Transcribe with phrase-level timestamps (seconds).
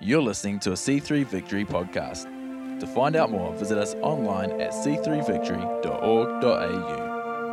[0.00, 2.28] You're listening to a C3 Victory podcast.
[2.78, 7.52] To find out more, visit us online at c3victory.org.au.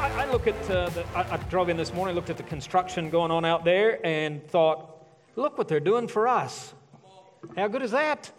[0.00, 2.42] I, I look at uh, the, I, I drove in this morning, looked at the
[2.42, 5.06] construction going on out there, and thought,
[5.36, 6.74] look what they're doing for us.
[7.56, 8.32] How good is that?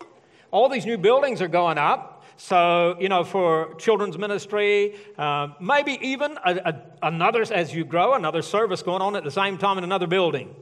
[0.51, 2.10] All these new buildings are going up.
[2.43, 8.15] So, you know, for children's ministry, uh, maybe even a, a, another, as you grow,
[8.15, 10.55] another service going on at the same time in another building.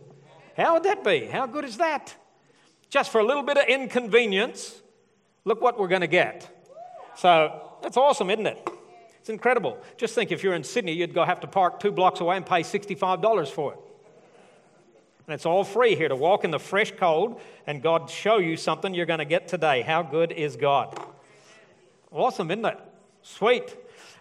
[0.57, 1.27] How would that be?
[1.27, 2.13] How good is that?
[2.89, 4.81] Just for a little bit of inconvenience,
[5.45, 6.53] look what we're going to get.
[7.15, 8.69] So, that's awesome, isn't it?
[9.21, 9.77] It's incredible.
[9.95, 12.45] Just think if you're in Sydney, you'd go have to park two blocks away and
[12.45, 13.79] pay $65 for it.
[15.27, 18.57] And it's all free here to walk in the fresh cold and God show you
[18.57, 19.81] something you're going to get today.
[19.81, 20.99] How good is God?
[22.11, 22.79] Awesome, isn't it?
[23.21, 23.75] Sweet.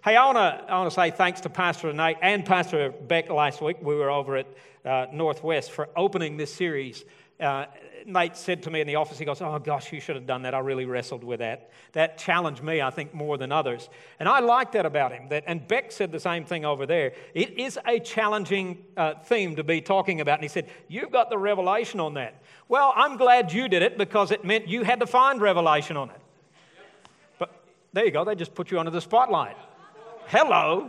[0.05, 3.63] Hey, I want to I wanna say thanks to Pastor Nate and Pastor Beck last
[3.63, 3.79] week.
[3.81, 4.47] We were over at
[4.85, 7.05] uh, Northwest for opening this series.
[7.41, 7.65] Uh,
[8.05, 10.43] Nate said to me in the office, he goes, Oh gosh, you should have done
[10.43, 10.55] that.
[10.55, 11.71] I really wrestled with that.
[11.93, 13.89] That challenged me, I think, more than others.
[14.21, 15.29] And I like that about him.
[15.31, 17.13] That, and Beck said the same thing over there.
[17.33, 20.39] It is a challenging uh, theme to be talking about.
[20.39, 22.43] And he said, You've got the revelation on that.
[22.69, 26.11] Well, I'm glad you did it because it meant you had to find revelation on
[26.11, 26.21] it.
[27.99, 29.57] There you go, they just put you under the spotlight.
[30.29, 30.89] Hello.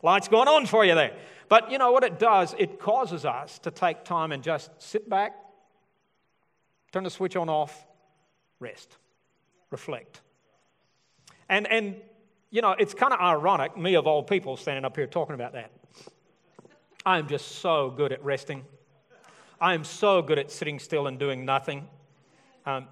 [0.00, 1.12] Lights going on for you there.
[1.48, 2.54] But you know what it does?
[2.56, 5.34] It causes us to take time and just sit back,
[6.92, 7.84] turn the switch on off,
[8.60, 8.96] rest,
[9.72, 10.20] reflect.
[11.48, 11.96] And, and
[12.52, 15.54] you know, it's kind of ironic, me of all people standing up here talking about
[15.54, 15.72] that.
[17.04, 18.64] I am just so good at resting.
[19.60, 21.88] I am so good at sitting still and doing nothing.
[22.66, 22.86] Um,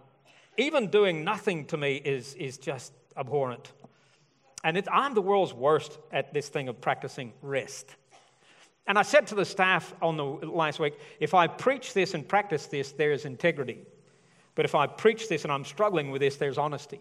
[0.60, 3.72] even doing nothing to me is, is just abhorrent.
[4.62, 7.96] And it, I'm the world's worst at this thing of practicing rest.
[8.86, 12.26] And I said to the staff on the last week, if I preach this and
[12.26, 13.78] practice this, there is integrity.
[14.54, 17.00] But if I preach this and I'm struggling with this, there's honesty.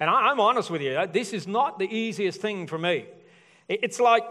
[0.00, 3.06] And I, am honest with you, this is not the easiest thing for me.
[3.68, 4.24] It's like,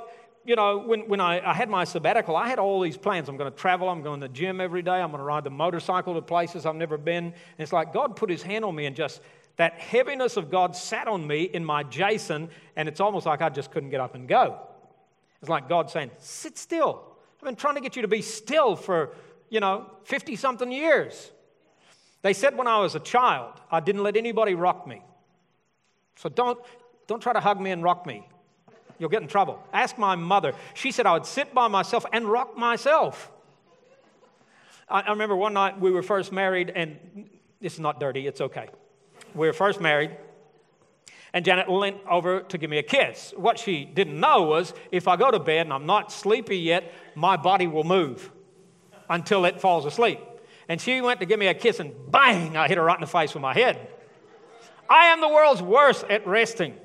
[0.46, 3.30] you know, when, when I, I had my sabbatical, I had all these plans.
[3.30, 5.44] I'm going to travel, I'm going to the gym every day, I'm going to ride
[5.44, 7.26] the motorcycle to places I've never been.
[7.26, 9.22] And it's like God put his hand on me and just
[9.58, 13.50] that heaviness of God sat on me in my Jason, and it's almost like I
[13.50, 14.58] just couldn't get up and go.
[15.42, 17.04] It's like God saying, Sit still.
[17.40, 19.16] I've been trying to get you to be still for,
[19.50, 21.32] you know, 50 something years.
[22.22, 25.02] They said when I was a child, I didn't let anybody rock me.
[26.16, 26.60] So don't,
[27.08, 28.28] don't try to hug me and rock me.
[29.00, 29.64] You'll get in trouble.
[29.74, 30.54] Ask my mother.
[30.74, 33.32] She said I would sit by myself and rock myself.
[34.90, 37.30] I, I remember one night we were first married, and
[37.62, 38.68] this is not dirty, it's okay.
[39.34, 40.12] We were first married,
[41.34, 43.34] and Janet leaned over to give me a kiss.
[43.38, 46.92] What she didn't know was if I go to bed and I'm not sleepy yet,
[47.16, 48.32] my body will move
[49.10, 50.20] until it falls asleep.
[50.68, 53.02] And she went to give me a kiss, and bang, I hit her right in
[53.02, 53.88] the face with my head.
[54.90, 56.76] I am the world's worst at resting.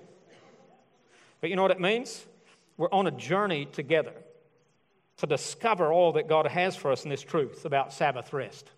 [1.44, 2.24] But you know what it means?
[2.78, 4.14] We're on a journey together
[5.18, 8.70] to discover all that God has for us in this truth about Sabbath rest.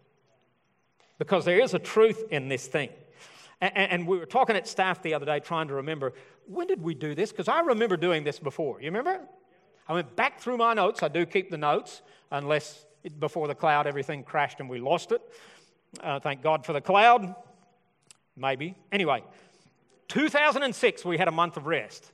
[1.17, 2.89] Because there is a truth in this thing.
[3.61, 6.13] And, we were talking at staff the other day trying to remember
[6.49, 7.31] when did we do this?
[7.31, 8.81] Because I remember doing this before.
[8.81, 9.21] You remember?
[9.87, 11.05] I went back through my notes.
[11.05, 12.03] I do keep the notes,
[12.33, 12.85] unless
[13.21, 15.23] before the cloud everything crashed and we lost it.
[16.03, 17.33] Uh, thank God for the cloud.
[18.37, 18.75] Maybe.
[18.91, 19.23] Anyway,
[20.09, 22.11] 2006, we had a month of rest.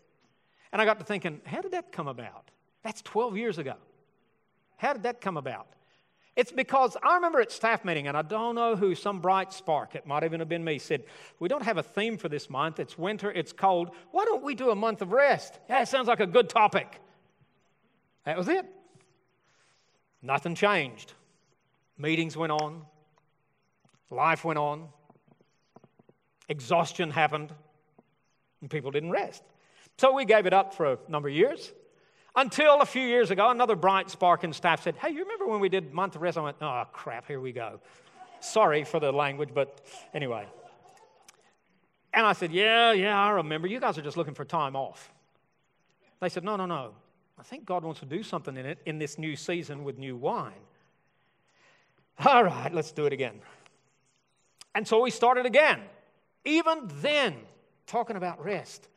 [0.72, 2.50] And I got to thinking, how did that come about?
[2.82, 3.74] That's 12 years ago.
[4.76, 5.66] How did that come about?
[6.34, 9.94] It's because I remember at staff meeting, and I don't know who, some bright spark,
[9.94, 11.04] it might even have been me, said,
[11.38, 12.80] We don't have a theme for this month.
[12.80, 13.90] It's winter, it's cold.
[14.12, 15.58] Why don't we do a month of rest?
[15.68, 17.00] Yeah, it sounds like a good topic.
[18.24, 18.64] That was it.
[20.22, 21.12] Nothing changed.
[21.98, 22.82] Meetings went on,
[24.10, 24.88] life went on,
[26.48, 27.52] exhaustion happened,
[28.60, 29.42] and people didn't rest.
[29.98, 31.72] So we gave it up for a number of years.
[32.34, 35.60] Until a few years ago, another bright spark in staff said, Hey, you remember when
[35.60, 36.38] we did month of rest?
[36.38, 37.80] I went, Oh, crap, here we go.
[38.40, 39.80] Sorry for the language, but
[40.14, 40.46] anyway.
[42.14, 43.68] And I said, Yeah, yeah, I remember.
[43.68, 45.12] You guys are just looking for time off.
[46.20, 46.92] They said, No, no, no.
[47.38, 50.16] I think God wants to do something in it in this new season with new
[50.16, 50.52] wine.
[52.24, 53.40] All right, let's do it again.
[54.74, 55.80] And so we started again.
[56.44, 57.36] Even then,
[57.86, 58.88] talking about rest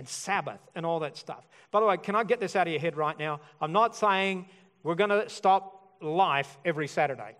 [0.00, 1.46] and Sabbath and all that stuff.
[1.70, 3.38] By the way, can I get this out of your head right now?
[3.60, 4.46] I'm not saying
[4.82, 7.36] we're going to stop life every Saturday.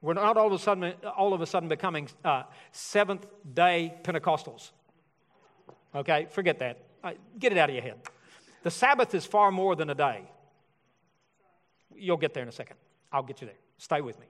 [0.00, 4.70] We're not all of a sudden, all of a sudden becoming uh, seventh day Pentecostals.
[5.94, 6.78] Okay, forget that.
[7.04, 8.00] Uh, get it out of your head.
[8.62, 10.22] The Sabbath is far more than a day.
[11.94, 12.78] you'll get there in a second.
[13.12, 13.56] I'll get you there.
[13.76, 14.26] Stay with me.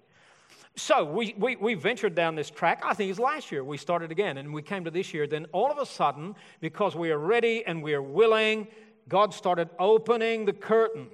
[0.78, 2.82] So we, we, we ventured down this track.
[2.84, 5.26] I think it was last year we started again, and we came to this year.
[5.26, 8.69] Then all of a sudden, because we are ready and we are willing,
[9.08, 11.08] God started opening the curtain,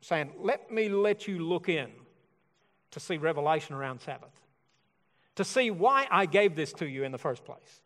[0.00, 1.90] saying, Let me let you look in
[2.90, 4.34] to see revelation around Sabbath,
[5.36, 7.80] to see why I gave this to you in the first place.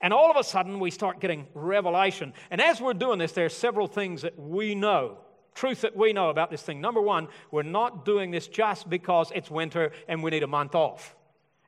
[0.00, 2.32] And all of a sudden, we start getting revelation.
[2.52, 5.18] And as we're doing this, there are several things that we know
[5.54, 6.80] truth that we know about this thing.
[6.80, 10.74] Number one, we're not doing this just because it's winter and we need a month
[10.74, 11.14] off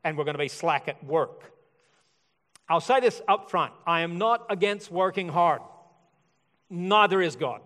[0.04, 1.52] and we're going to be slack at work.
[2.68, 5.62] I'll say this up front I am not against working hard,
[6.70, 7.60] neither is God.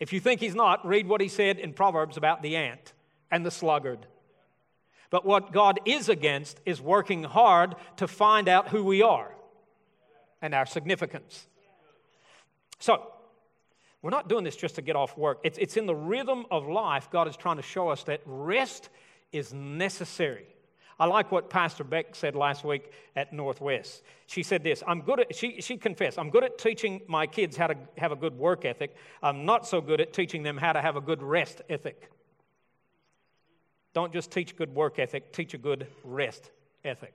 [0.00, 2.92] If you think He's not, read what He said in Proverbs about the ant
[3.30, 4.06] and the sluggard.
[5.10, 9.32] But what God is against is working hard to find out who we are
[10.40, 11.46] and our significance.
[12.80, 13.12] So,
[14.02, 15.38] we're not doing this just to get off work.
[15.44, 18.88] It's, it's in the rhythm of life, God is trying to show us that rest
[19.30, 20.46] is necessary.
[20.98, 24.02] I like what Pastor Beck said last week at Northwest.
[24.26, 27.56] She said this I'm good at, she, she confessed, I'm good at teaching my kids
[27.56, 28.94] how to have a good work ethic.
[29.22, 32.10] I'm not so good at teaching them how to have a good rest ethic.
[33.94, 36.50] Don't just teach good work ethic, teach a good rest
[36.84, 37.14] ethic.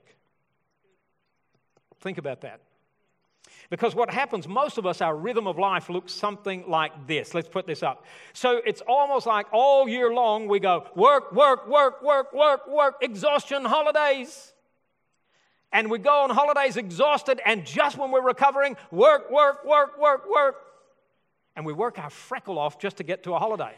[2.00, 2.60] Think about that.
[3.70, 7.34] Because what happens, most of us, our rhythm of life looks something like this.
[7.34, 8.04] Let's put this up.
[8.32, 12.96] So it's almost like all year long we go work, work, work, work, work, work,
[13.02, 14.52] exhaustion, holidays.
[15.70, 20.30] And we go on holidays exhausted, and just when we're recovering, work, work, work, work,
[20.30, 20.56] work.
[21.54, 23.74] And we work our freckle off just to get to a holiday.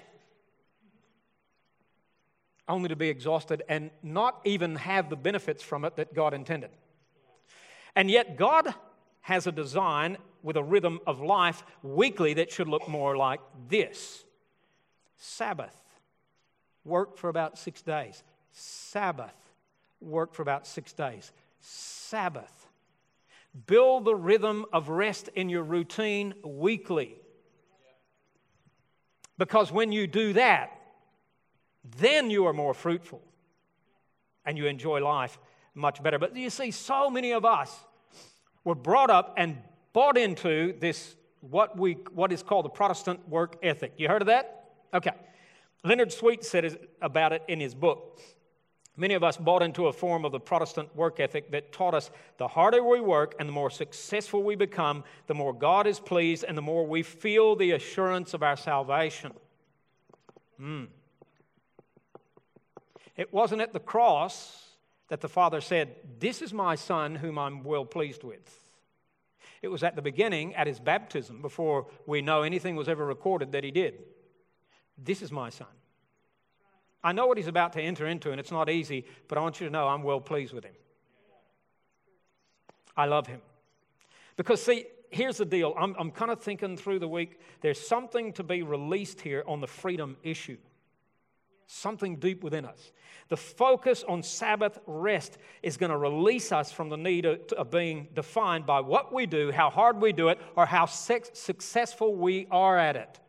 [2.69, 6.71] Only to be exhausted and not even have the benefits from it that God intended.
[7.97, 8.73] And yet, God
[9.23, 14.25] has a design with a rhythm of life weekly that should look more like this
[15.17, 15.77] Sabbath,
[16.85, 18.23] work for about six days.
[18.53, 19.35] Sabbath,
[20.01, 21.31] work for about six days.
[21.61, 22.67] Sabbath.
[23.67, 27.17] Build the rhythm of rest in your routine weekly.
[29.37, 30.71] Because when you do that,
[31.99, 33.23] then you are more fruitful
[34.47, 35.39] and you enjoy life
[35.75, 36.19] much better.
[36.19, 37.77] But you see, so many of us,
[38.65, 39.59] were brought up and
[39.93, 43.95] bought into this, what, we, what is called the Protestant work ethic.
[43.97, 44.71] You heard of that?
[44.93, 45.13] Okay.
[45.85, 48.21] Leonard Sweet said about it in his book.
[48.97, 52.11] Many of us bought into a form of the Protestant work ethic that taught us
[52.37, 56.45] the harder we work and the more successful we become, the more God is pleased
[56.45, 59.33] and the more we feel the assurance of our salvation.
[60.61, 60.89] Mm.
[63.17, 64.70] It wasn't at the cross
[65.11, 68.65] that the Father said, This is my Son whom I'm well pleased with.
[69.61, 73.53] It was at the beginning, at his baptism, before we know anything was ever recorded
[73.53, 73.99] that he did.
[74.97, 75.67] This is my Son.
[77.03, 79.61] I know what he's about to enter into, and it's not easy, but I want
[79.61, 80.75] you to know I'm well pleased with him.
[82.97, 83.41] I love him.
[84.37, 88.33] Because, see, here's the deal I'm, I'm kind of thinking through the week, there's something
[88.35, 90.59] to be released here on the freedom issue
[91.71, 92.93] something deep within us.
[93.29, 98.09] The focus on Sabbath rest is going to release us from the need of, being
[98.13, 102.77] defined by what we do, how hard we do it, or how successful we are
[102.77, 103.21] at it.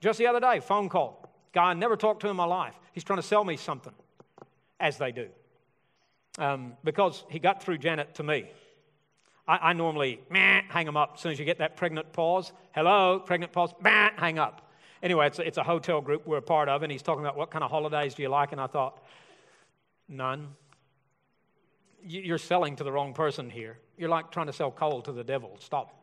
[0.00, 1.30] Just the other day, phone call.
[1.52, 2.74] Guy I never talked to in my life.
[2.92, 3.92] He's trying to sell me something,
[4.80, 5.28] as they do.
[6.38, 8.46] Um, because he got through Janet to me.
[9.46, 12.52] I, I normally meh, hang them up as soon as you get that pregnant pause.
[12.72, 14.63] Hello, pregnant pause, meh, hang up.
[15.04, 17.36] Anyway, it's a, it's a hotel group we're a part of, and he's talking about
[17.36, 19.04] what kind of holidays do you like, and I thought,
[20.08, 20.48] none.
[22.02, 23.78] You're selling to the wrong person here.
[23.98, 25.56] You're like trying to sell coal to the devil.
[25.60, 25.94] Stop.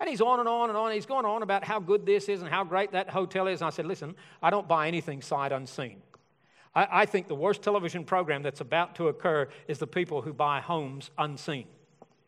[0.00, 0.92] And he's on and on and on.
[0.92, 3.60] He's going on about how good this is and how great that hotel is.
[3.60, 6.00] And I said, listen, I don't buy anything sight unseen.
[6.74, 10.32] I, I think the worst television program that's about to occur is the people who
[10.32, 11.66] buy homes unseen.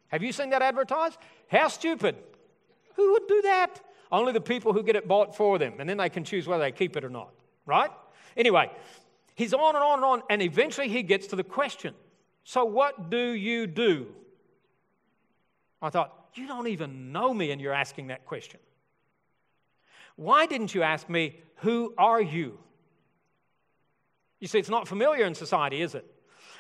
[0.09, 1.17] Have you seen that advertised?
[1.49, 2.17] How stupid.
[2.97, 3.81] Who would do that?
[4.13, 6.63] Only the people who get it bought for them, and then they can choose whether
[6.63, 7.31] they keep it or not,
[7.65, 7.91] right?
[8.37, 8.71] Anyway,
[9.35, 11.95] he's on and on and on, and eventually he gets to the question
[12.45, 14.09] So, what do you do?
[15.81, 18.61] I thought, You don't even know me, and you're asking that question.
[20.17, 22.59] Why didn't you ask me, Who are you?
[24.41, 26.05] You see, it's not familiar in society, is it?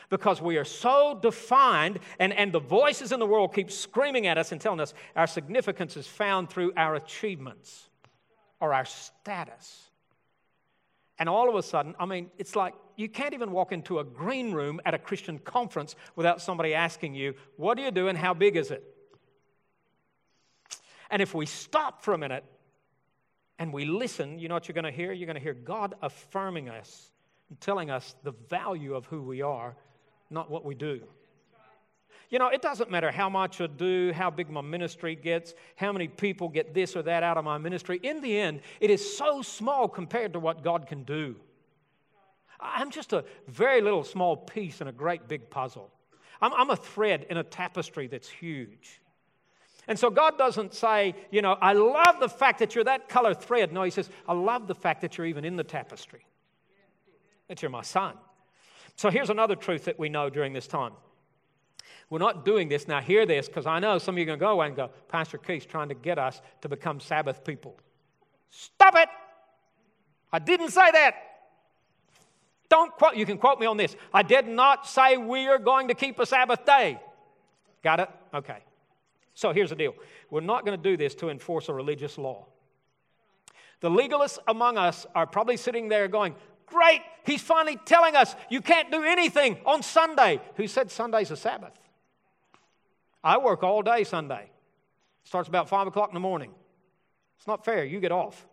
[0.09, 4.39] Because we are so defined, and, and the voices in the world keep screaming at
[4.39, 7.89] us and telling us our significance is found through our achievements
[8.61, 9.91] or our status.
[11.19, 14.05] And all of a sudden, I mean, it's like you can't even walk into a
[14.05, 18.19] green room at a Christian conference without somebody asking you, What do you do and
[18.19, 18.83] how big is it?
[21.11, 22.45] And if we stop for a minute
[23.59, 25.13] and we listen, you know what you're going to hear?
[25.13, 27.11] You're going to hear God affirming us
[27.51, 29.77] and telling us the value of who we are,
[30.33, 31.03] not what we do.
[32.31, 35.93] You know, it doesn't matter how much I do, how big my ministry gets, how
[35.93, 38.01] many people get this or that out of my ministry.
[38.03, 41.37] In the end, it is so small compared to what God can do.
[42.59, 45.91] I'm just a very little small piece in a great big puzzle.
[46.41, 49.03] I'm, I'm a thread in a tapestry that's huge.
[49.89, 53.35] And so God doesn't say, you know, I love the fact that you're that color
[53.35, 53.73] thread.
[53.73, 56.25] No, He says, I love the fact that you're even in the tapestry,
[57.49, 58.15] that you're my son.
[58.97, 60.93] So here's another truth that we know during this time
[62.13, 62.87] we're not doing this.
[62.87, 64.77] Now, hear this, because I know some of you are going to go away and
[64.77, 67.75] go, Pastor Keith's trying to get us to become Sabbath people.
[68.51, 69.09] Stop it!
[70.31, 71.15] I didn't say that.
[72.69, 73.97] Don't quote, you can quote me on this.
[74.13, 77.01] I did not say we are going to keep a Sabbath day.
[77.83, 78.11] Got it?
[78.35, 78.59] Okay.
[79.33, 79.95] So here's the deal
[80.31, 82.47] we're not going to do this to enforce a religious law.
[83.81, 86.35] The legalists among us are probably sitting there going,
[86.73, 90.41] Great, he's finally telling us you can't do anything on Sunday.
[90.57, 91.79] Who said Sunday's a Sabbath?
[93.23, 94.49] I work all day Sunday.
[95.25, 96.51] Starts about 5 o'clock in the morning.
[97.37, 97.85] It's not fair.
[97.85, 98.47] You get off.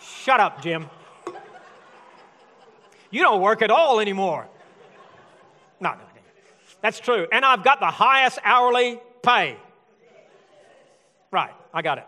[0.00, 0.88] Shut up, Jim.
[3.10, 4.46] You don't work at all anymore.
[5.80, 6.04] No, no, no.
[6.80, 7.26] That's true.
[7.32, 9.56] And I've got the highest hourly pay.
[11.32, 12.06] Right, I got it.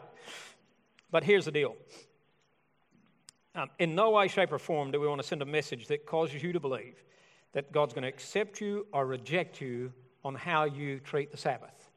[1.11, 1.75] But here's the deal.
[3.55, 6.07] Um, in no way, shape, or form do we want to send a message that
[6.07, 7.03] causes you to believe
[7.53, 9.93] that God's going to accept you or reject you
[10.25, 11.91] on how you treat the Sabbath.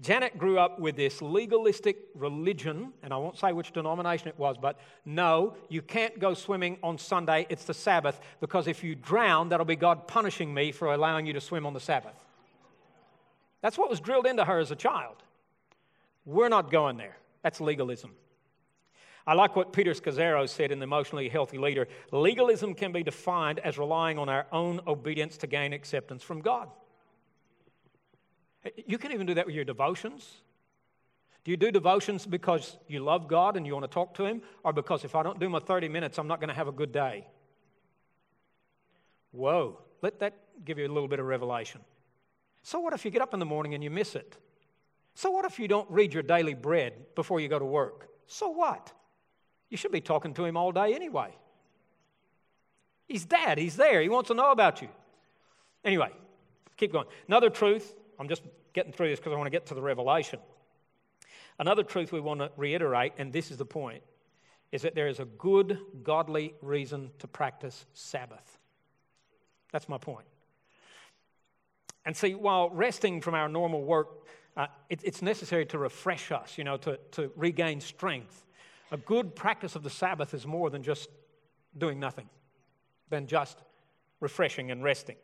[0.00, 4.56] Janet grew up with this legalistic religion, and I won't say which denomination it was,
[4.60, 9.48] but no, you can't go swimming on Sunday, it's the Sabbath, because if you drown,
[9.48, 12.16] that'll be God punishing me for allowing you to swim on the Sabbath.
[13.62, 15.16] That's what was drilled into her as a child.
[16.26, 17.16] We're not going there.
[17.42, 18.10] That's legalism.
[19.26, 23.58] I like what Peter Scazzero said in The Emotionally Healthy Leader legalism can be defined
[23.60, 26.68] as relying on our own obedience to gain acceptance from God.
[28.86, 30.42] You can even do that with your devotions.
[31.44, 34.42] Do you do devotions because you love God and you want to talk to Him,
[34.62, 36.72] or because if I don't do my 30 minutes, I'm not going to have a
[36.72, 37.26] good day?
[39.32, 41.80] Whoa, let that give you a little bit of revelation.
[42.62, 44.38] So, what if you get up in the morning and you miss it?
[45.14, 48.08] So, what if you don't read your daily bread before you go to work?
[48.26, 48.92] So, what?
[49.70, 51.34] You should be talking to him all day anyway.
[53.06, 54.88] He's dad, he's there, he wants to know about you.
[55.84, 56.10] Anyway,
[56.76, 57.06] keep going.
[57.28, 58.42] Another truth, I'm just
[58.72, 60.40] getting through this because I want to get to the revelation.
[61.58, 64.02] Another truth we want to reiterate, and this is the point,
[64.72, 68.58] is that there is a good, godly reason to practice Sabbath.
[69.70, 70.26] That's my point.
[72.04, 74.08] And see, while resting from our normal work,
[74.56, 78.43] uh, it, it's necessary to refresh us, you know, to, to regain strength.
[78.94, 81.10] A good practice of the Sabbath is more than just
[81.76, 82.28] doing nothing,
[83.10, 83.58] than just
[84.20, 85.16] refreshing and resting.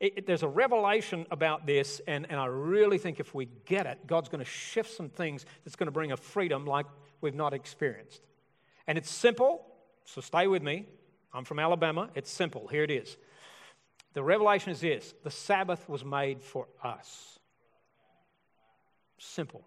[0.00, 3.86] It, it, there's a revelation about this, and, and I really think if we get
[3.86, 6.84] it, God's going to shift some things that's going to bring a freedom like
[7.22, 8.20] we've not experienced.
[8.86, 9.64] And it's simple,
[10.04, 10.84] so stay with me.
[11.32, 12.10] I'm from Alabama.
[12.14, 12.68] It's simple.
[12.68, 13.16] Here it is.
[14.12, 17.38] The revelation is this the Sabbath was made for us.
[19.16, 19.64] Simple.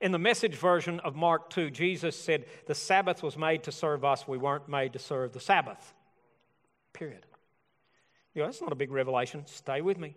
[0.00, 4.04] In the message version of Mark 2, Jesus said, The Sabbath was made to serve
[4.04, 4.26] us.
[4.26, 5.92] We weren't made to serve the Sabbath.
[6.92, 7.26] Period.
[8.34, 9.44] You know, that's not a big revelation.
[9.46, 10.14] Stay with me.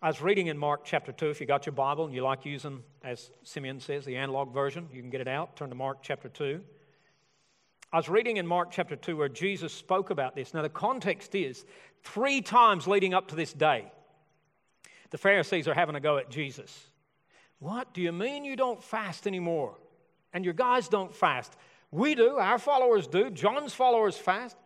[0.00, 1.30] I was reading in Mark chapter 2.
[1.30, 4.88] If you got your Bible and you like using, as Simeon says, the analog version,
[4.92, 5.56] you can get it out.
[5.56, 6.60] Turn to Mark chapter 2.
[7.92, 10.54] I was reading in Mark chapter 2 where Jesus spoke about this.
[10.54, 11.64] Now, the context is
[12.04, 13.90] three times leading up to this day,
[15.10, 16.86] the Pharisees are having a go at Jesus.
[17.62, 17.94] What?
[17.94, 19.76] Do you mean you don't fast anymore?
[20.32, 21.56] And your guys don't fast?
[21.92, 22.36] We do.
[22.36, 23.30] Our followers do.
[23.30, 24.56] John's followers fast.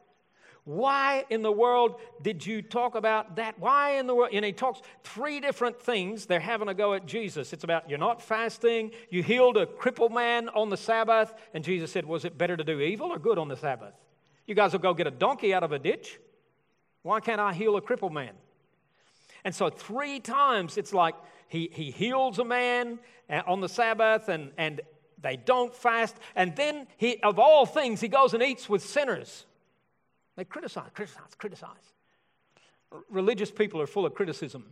[0.65, 3.59] Why in the world did you talk about that?
[3.59, 4.31] Why in the world?
[4.33, 6.25] And he talks three different things.
[6.25, 7.53] They're having a go at Jesus.
[7.53, 11.93] It's about you're not fasting, you healed a crippled man on the Sabbath, and Jesus
[11.93, 13.93] said, Was it better to do evil or good on the Sabbath?
[14.47, 16.19] You guys will go get a donkey out of a ditch.
[17.03, 18.33] Why can't I heal a crippled man?
[19.45, 21.15] And so, three times it's like
[21.49, 22.99] he, he heals a man
[23.31, 24.81] uh, on the Sabbath and, and
[25.21, 26.17] they don't fast.
[26.35, 29.47] And then, he, of all things, he goes and eats with sinners.
[30.37, 31.71] They criticize, criticize, criticize.
[33.11, 34.65] Religious people are full of criticism.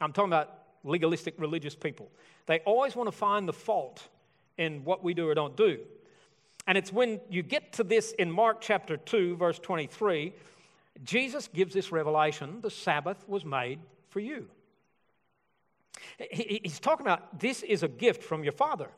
[0.00, 2.10] I'm talking about legalistic religious people.
[2.46, 4.08] They always want to find the fault
[4.58, 5.78] in what we do or don't do.
[6.66, 10.32] And it's when you get to this in Mark chapter 2, verse 23
[11.04, 13.78] Jesus gives this revelation the Sabbath was made
[14.10, 14.46] for you.
[16.30, 18.88] He's talking about this is a gift from your Father.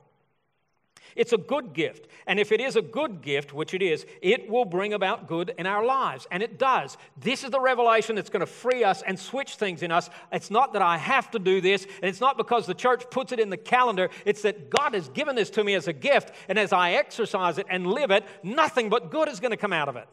[1.16, 2.08] It's a good gift.
[2.26, 5.54] And if it is a good gift, which it is, it will bring about good
[5.58, 6.26] in our lives.
[6.30, 6.96] And it does.
[7.16, 10.10] This is the revelation that's going to free us and switch things in us.
[10.32, 13.32] It's not that I have to do this, and it's not because the church puts
[13.32, 14.10] it in the calendar.
[14.24, 16.32] It's that God has given this to me as a gift.
[16.48, 19.72] And as I exercise it and live it, nothing but good is going to come
[19.72, 20.08] out of it.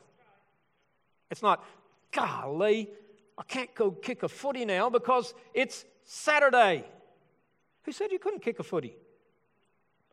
[1.32, 1.64] It's not,
[2.12, 2.90] golly,
[3.38, 6.86] I can't go kick a footy now because it's Saturday.
[7.84, 8.96] Who said you couldn't kick a footy?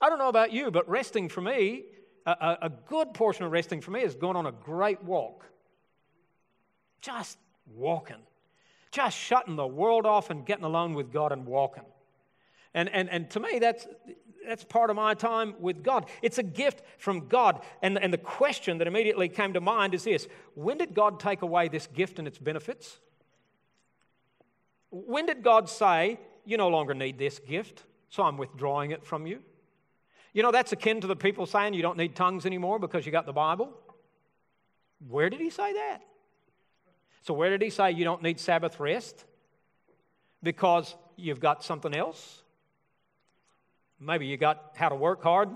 [0.00, 1.84] I don't know about you, but resting for me,
[2.24, 5.44] a, a good portion of resting for me is going on a great walk.
[7.00, 7.38] Just
[7.74, 8.16] walking.
[8.90, 11.84] Just shutting the world off and getting alone with God and walking.
[12.74, 13.86] And, and, and to me, that's,
[14.46, 16.06] that's part of my time with God.
[16.22, 17.62] It's a gift from God.
[17.82, 21.42] And, and the question that immediately came to mind is this When did God take
[21.42, 22.98] away this gift and its benefits?
[24.90, 29.26] When did God say, You no longer need this gift, so I'm withdrawing it from
[29.26, 29.40] you?
[30.32, 33.12] You know, that's akin to the people saying you don't need tongues anymore because you
[33.12, 33.72] got the Bible.
[35.08, 36.02] Where did he say that?
[37.22, 39.24] So, where did he say you don't need Sabbath rest?
[40.42, 42.42] Because you've got something else?
[44.00, 45.48] Maybe you got how to work hard?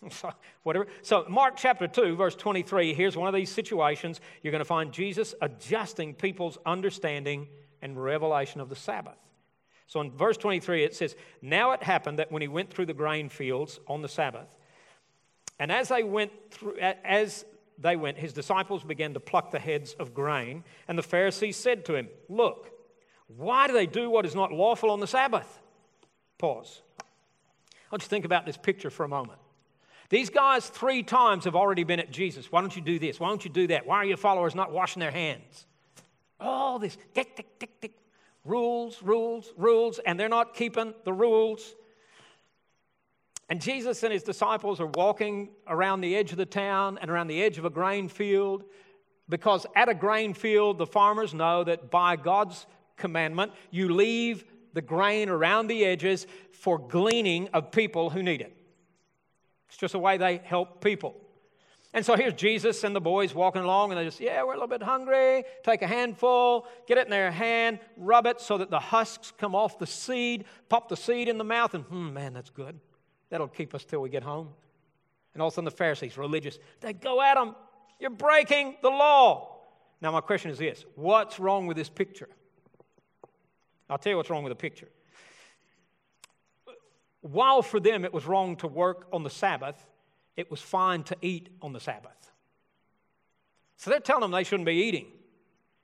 [0.62, 0.86] Whatever.
[1.02, 4.20] So, Mark chapter 2, verse 23, here's one of these situations.
[4.42, 7.48] You're going to find Jesus adjusting people's understanding
[7.82, 9.18] and revelation of the Sabbath.
[9.86, 12.94] So in verse 23, it says, Now it happened that when he went through the
[12.94, 14.48] grain fields on the Sabbath,
[15.58, 17.44] and as they went through, as
[17.78, 21.84] they went, his disciples began to pluck the heads of grain, and the Pharisees said
[21.86, 22.70] to him, Look,
[23.28, 25.60] why do they do what is not lawful on the Sabbath?
[26.38, 26.82] Pause.
[27.00, 29.38] I want you to think about this picture for a moment.
[30.10, 32.50] These guys three times have already been at Jesus.
[32.50, 33.20] Why don't you do this?
[33.20, 33.86] Why don't you do that?
[33.86, 35.66] Why are your followers not washing their hands?
[36.40, 37.92] All this tick, tick, tick, tick
[38.44, 41.74] rules, rules, rules, and they're not keeping the rules.
[43.50, 47.28] And Jesus and his disciples are walking around the edge of the town and around
[47.28, 48.64] the edge of a grain field
[49.28, 54.82] because at a grain field, the farmers know that by God's commandment, you leave the
[54.82, 58.54] grain around the edges for gleaning of people who need it.
[59.68, 61.14] It's just a way they help people.
[61.98, 64.54] And so here's Jesus and the boys walking along, and they just, yeah, we're a
[64.54, 65.42] little bit hungry.
[65.64, 69.56] Take a handful, get it in their hand, rub it so that the husks come
[69.56, 72.78] off the seed, pop the seed in the mouth, and hmm, man, that's good.
[73.30, 74.50] That'll keep us till we get home.
[75.34, 77.56] And all of a sudden, the Pharisees, religious, they go at them.
[77.98, 79.56] You're breaking the law.
[80.00, 82.28] Now, my question is this what's wrong with this picture?
[83.90, 84.88] I'll tell you what's wrong with the picture.
[87.22, 89.84] While for them it was wrong to work on the Sabbath,
[90.38, 92.12] it was fine to eat on the Sabbath.
[93.76, 95.06] So they're telling them they shouldn't be eating.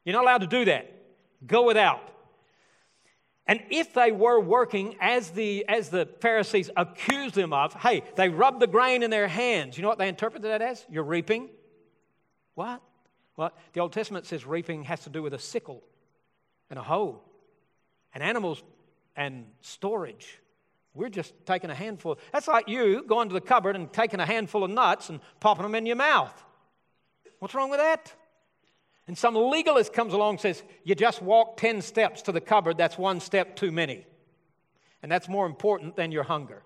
[0.05, 0.90] You're not allowed to do that.
[1.45, 2.09] Go without.
[3.49, 8.29] And if they were working as the, as the Pharisees accused them of, hey, they
[8.29, 9.77] rubbed the grain in their hands.
[9.77, 10.87] You know what they interpreted that as?
[10.88, 11.51] You're reaping.
[12.55, 12.81] What?
[13.37, 15.83] Well, the Old Testament says reaping has to do with a sickle
[16.71, 17.21] and a hoe
[18.14, 18.62] and animals
[19.17, 20.38] and storage.
[20.95, 22.19] We're just taking a handful.
[22.33, 25.65] That's like you going to the cupboard and taking a handful of nuts and popping
[25.65, 26.43] them in your mouth.
[27.41, 28.13] What's wrong with that?
[29.07, 32.79] And some legalist comes along and says, You just walk 10 steps to the cupboard,
[32.79, 34.07] that's one step too many.
[35.03, 36.63] And that's more important than your hunger.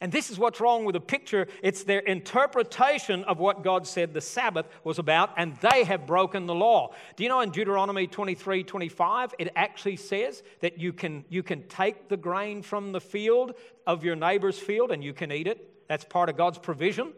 [0.00, 1.48] And this is what's wrong with the picture.
[1.62, 6.46] It's their interpretation of what God said the Sabbath was about, and they have broken
[6.46, 6.92] the law.
[7.16, 11.62] Do you know in Deuteronomy 23 25, it actually says that you can, you can
[11.68, 13.54] take the grain from the field
[13.86, 15.88] of your neighbor's field and you can eat it?
[15.88, 17.12] That's part of God's provision.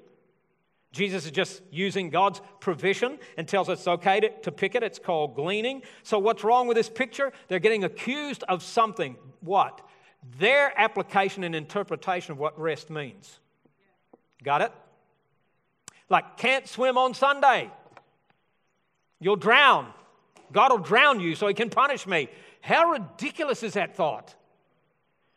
[0.93, 4.83] Jesus is just using God's provision and tells us it's okay to, to pick it.
[4.83, 5.83] It's called gleaning.
[6.03, 7.33] So, what's wrong with this picture?
[7.49, 9.17] They're getting accused of something.
[9.41, 9.83] What?
[10.39, 13.39] Their application and interpretation of what rest means.
[14.43, 14.73] Got it?
[16.09, 17.71] Like, can't swim on Sunday.
[19.21, 19.93] You'll drown.
[20.53, 22.29] God will drown you so he can punish me.
[22.61, 24.35] How ridiculous is that thought?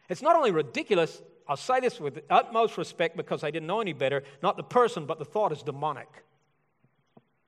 [0.10, 3.94] It's not only ridiculous, I'll say this with utmost respect because I didn't know any
[3.94, 6.08] better, not the person, but the thought is demonic.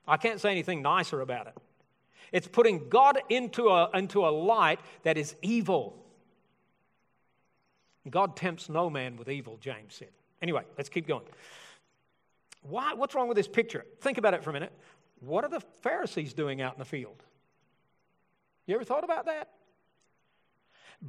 [0.06, 1.54] I can't say anything nicer about it.
[2.32, 6.03] It's putting God into a, into a light that is evil.
[8.10, 10.10] God tempts no man with evil, James said.
[10.42, 11.24] Anyway, let's keep going.
[12.62, 13.84] Why, what's wrong with this picture?
[14.00, 14.72] Think about it for a minute.
[15.20, 17.22] What are the Pharisees doing out in the field?
[18.66, 19.48] You ever thought about that?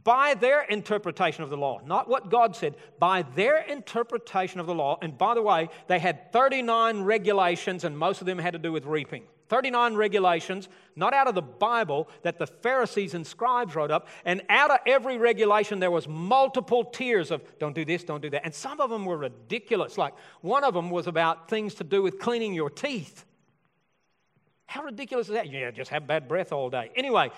[0.03, 4.75] By their interpretation of the law, not what God said, by their interpretation of the
[4.75, 8.60] law, and by the way, they had 39 regulations and most of them had to
[8.60, 9.23] do with reaping.
[9.47, 14.08] 39 regulations, not out of the Bible, that the Pharisees and scribes wrote up.
[14.25, 18.29] And out of every regulation, there was multiple tiers of don't do this, don't do
[18.31, 18.43] that.
[18.43, 19.97] And some of them were ridiculous.
[19.97, 23.25] Like one of them was about things to do with cleaning your teeth.
[24.65, 25.51] How ridiculous is that?
[25.51, 26.89] Yeah, just have bad breath all day.
[26.95, 27.29] Anyway,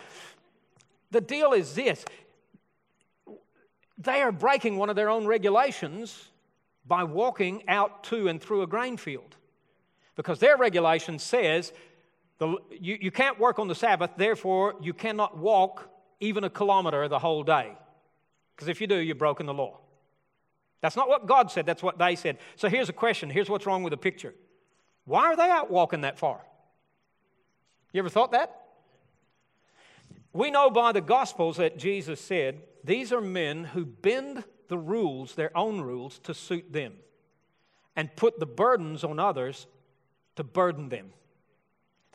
[1.11, 2.05] the deal is this
[3.97, 6.29] they are breaking one of their own regulations
[6.85, 9.35] by walking out to and through a grain field.
[10.15, 11.73] Because their regulation says
[12.39, 17.07] the, you, you can't work on the Sabbath, therefore, you cannot walk even a kilometer
[17.07, 17.71] the whole day.
[18.55, 19.79] Because if you do, you've broken the law.
[20.81, 22.37] That's not what God said, that's what they said.
[22.55, 24.35] So here's a question here's what's wrong with the picture.
[25.05, 26.41] Why are they out walking that far?
[27.93, 28.55] You ever thought that?
[30.33, 35.33] We know by the Gospels that Jesus said, These are men who bend the rules,
[35.33, 36.93] their own rules, to suit them
[37.95, 39.65] and put the burdens on others
[40.35, 41.11] to burden them.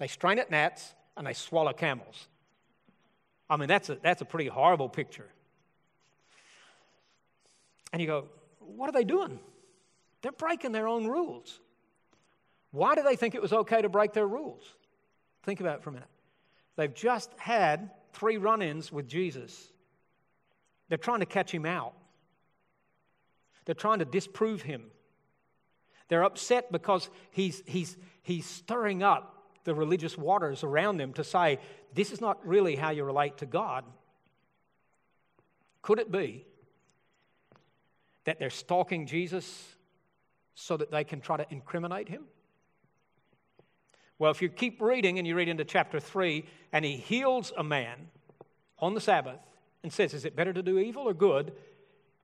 [0.02, 2.26] They strain at gnats and they swallow camels.
[3.48, 5.28] I mean, that's a, that's a pretty horrible picture.
[7.92, 8.24] And you go,
[8.58, 9.38] what are they doing?
[10.20, 11.60] They're breaking their own rules.
[12.72, 14.64] Why do they think it was okay to break their rules?
[15.44, 16.08] Think about it for a minute.
[16.74, 19.70] They've just had three run ins with Jesus.
[20.88, 21.94] They're trying to catch him out,
[23.66, 24.82] they're trying to disprove him.
[26.08, 31.58] They're upset because he's, he's, he's stirring up the religious waters around them to say,
[31.94, 33.84] this is not really how you relate to God.
[35.82, 36.46] Could it be
[38.24, 39.74] that they're stalking Jesus
[40.54, 42.24] so that they can try to incriminate him?
[44.18, 47.64] Well, if you keep reading and you read into chapter 3, and he heals a
[47.64, 48.08] man
[48.78, 49.40] on the Sabbath
[49.82, 51.52] and says, Is it better to do evil or good?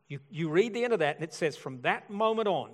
[0.07, 2.71] You, you read the end of that, and it says, From that moment on,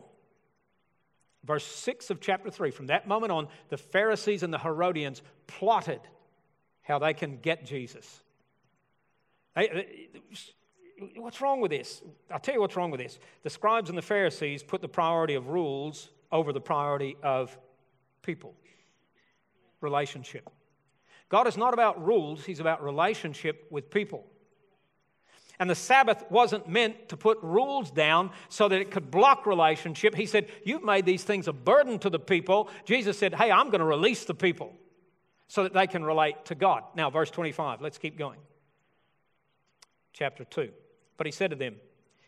[1.45, 6.01] verse 6 of chapter 3 from that moment on, the Pharisees and the Herodians plotted
[6.83, 8.23] how they can get Jesus.
[11.17, 12.03] what's wrong with this?
[12.31, 13.19] I'll tell you what's wrong with this.
[13.43, 17.57] The scribes and the Pharisees put the priority of rules over the priority of
[18.23, 18.55] people,
[19.81, 20.49] relationship.
[21.29, 24.27] God is not about rules, He's about relationship with people.
[25.59, 30.15] And the Sabbath wasn't meant to put rules down so that it could block relationship.
[30.15, 32.69] He said, You've made these things a burden to the people.
[32.85, 34.73] Jesus said, Hey, I'm going to release the people
[35.47, 36.83] so that they can relate to God.
[36.97, 38.39] Now, verse 25, let's keep going.
[40.13, 40.71] Chapter 2.
[41.17, 41.77] But he said to them,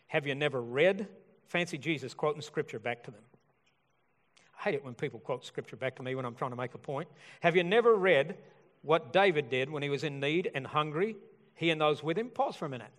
[0.07, 1.07] Have you never read?
[1.47, 3.21] Fancy Jesus quoting scripture back to them.
[4.59, 6.73] I hate it when people quote scripture back to me when I'm trying to make
[6.73, 7.09] a point.
[7.41, 8.37] Have you never read
[8.81, 11.15] what David did when he was in need and hungry?
[11.55, 12.29] He and those with him?
[12.29, 12.91] Pause for a minute.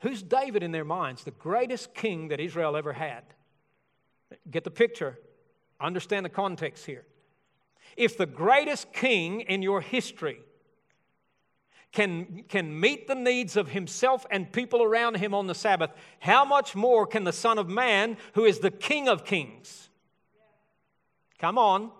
[0.00, 1.24] Who's David in their minds?
[1.24, 3.24] The greatest king that Israel ever had.
[4.50, 5.18] Get the picture,
[5.80, 7.04] understand the context here.
[7.96, 10.40] If the greatest king in your history
[11.92, 16.44] can, can meet the needs of himself and people around him on the Sabbath, how
[16.44, 19.88] much more can the Son of Man, who is the King of Kings?
[21.38, 21.90] Come on.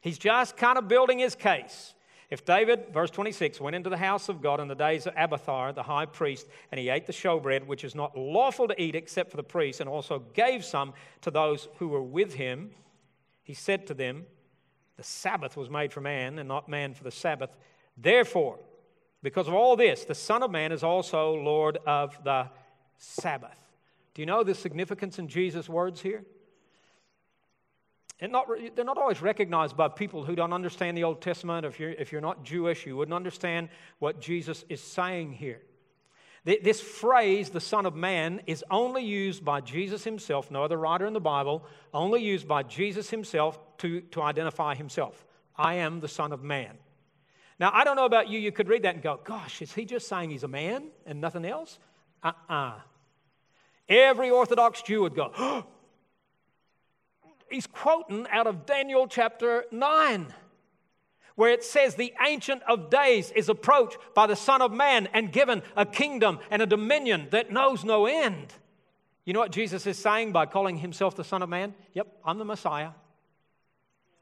[0.00, 1.94] He's just kind of building his case.
[2.32, 5.74] If David, verse 26, went into the house of God in the days of Abiathar,
[5.74, 9.30] the high priest, and he ate the showbread, which is not lawful to eat except
[9.30, 12.70] for the priest, and also gave some to those who were with him,
[13.42, 14.24] he said to them,
[14.96, 17.54] The Sabbath was made for man, and not man for the Sabbath.
[17.98, 18.58] Therefore,
[19.22, 22.48] because of all this, the Son of Man is also Lord of the
[22.96, 23.60] Sabbath.
[24.14, 26.24] Do you know the significance in Jesus' words here?
[28.28, 31.66] Not, they're not always recognized by people who don't understand the Old Testament.
[31.66, 35.60] If you're, if you're not Jewish, you wouldn't understand what Jesus is saying here.
[36.44, 41.06] This phrase, the Son of Man, is only used by Jesus himself, no other writer
[41.06, 45.24] in the Bible, only used by Jesus himself to, to identify himself.
[45.54, 46.78] I am the Son of Man.
[47.60, 49.84] Now, I don't know about you, you could read that and go, gosh, is he
[49.84, 51.78] just saying he's a man and nothing else?
[52.24, 52.54] Uh uh-uh.
[52.54, 52.80] uh
[53.88, 55.66] Every Orthodox Jew would go, oh,
[57.52, 60.32] he's quoting out of Daniel chapter 9,
[61.34, 65.32] where it says, The Ancient of Days is approached by the Son of Man and
[65.32, 68.52] given a kingdom and a dominion that knows no end.
[69.24, 71.74] You know what Jesus is saying by calling himself the Son of Man?
[71.94, 72.90] Yep, I'm the Messiah.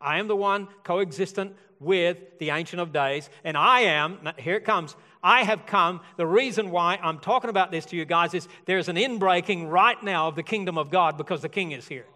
[0.01, 4.65] I am the one coexistent with the Ancient of Days, and I am, here it
[4.65, 6.01] comes, I have come.
[6.17, 10.03] The reason why I'm talking about this to you guys is there's an inbreaking right
[10.03, 12.07] now of the kingdom of God because the King is here.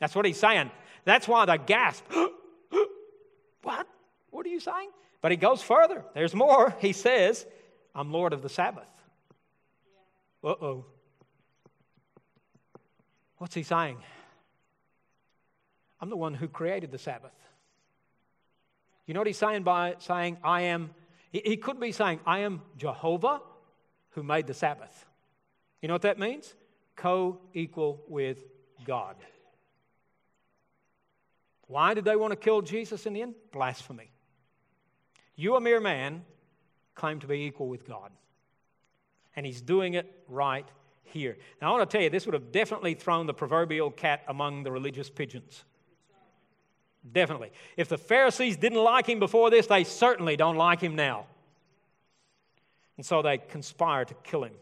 [0.00, 0.70] That's what he's saying.
[1.04, 2.04] That's why they gasp.
[3.62, 3.86] what?
[4.30, 4.90] What are you saying?
[5.20, 6.04] But he goes further.
[6.14, 6.74] There's more.
[6.80, 7.46] He says,
[7.94, 8.88] I'm Lord of the Sabbath.
[10.42, 10.84] Uh oh.
[13.38, 13.98] What's he saying?
[16.00, 17.32] I'm the one who created the Sabbath.
[19.06, 20.90] You know what he's saying by saying, I am?
[21.32, 23.40] He, he could be saying, I am Jehovah
[24.10, 25.06] who made the Sabbath.
[25.80, 26.54] You know what that means?
[26.94, 28.38] Co equal with
[28.84, 29.16] God.
[31.68, 33.34] Why did they want to kill Jesus in the end?
[33.52, 34.10] Blasphemy.
[35.36, 36.24] You, a mere man,
[36.94, 38.10] claim to be equal with God.
[39.36, 40.66] And he's doing it right
[41.04, 41.36] here.
[41.62, 44.64] Now, I want to tell you, this would have definitely thrown the proverbial cat among
[44.64, 45.64] the religious pigeons.
[47.12, 47.52] Definitely.
[47.76, 51.26] If the Pharisees didn't like him before this, they certainly don't like him now.
[52.96, 54.54] And so they conspire to kill him.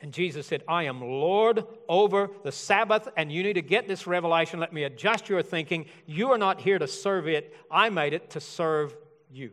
[0.00, 4.06] And Jesus said, I am Lord over the Sabbath, and you need to get this
[4.06, 4.58] revelation.
[4.58, 5.86] Let me adjust your thinking.
[6.06, 8.96] You are not here to serve it, I made it to serve
[9.30, 9.52] you.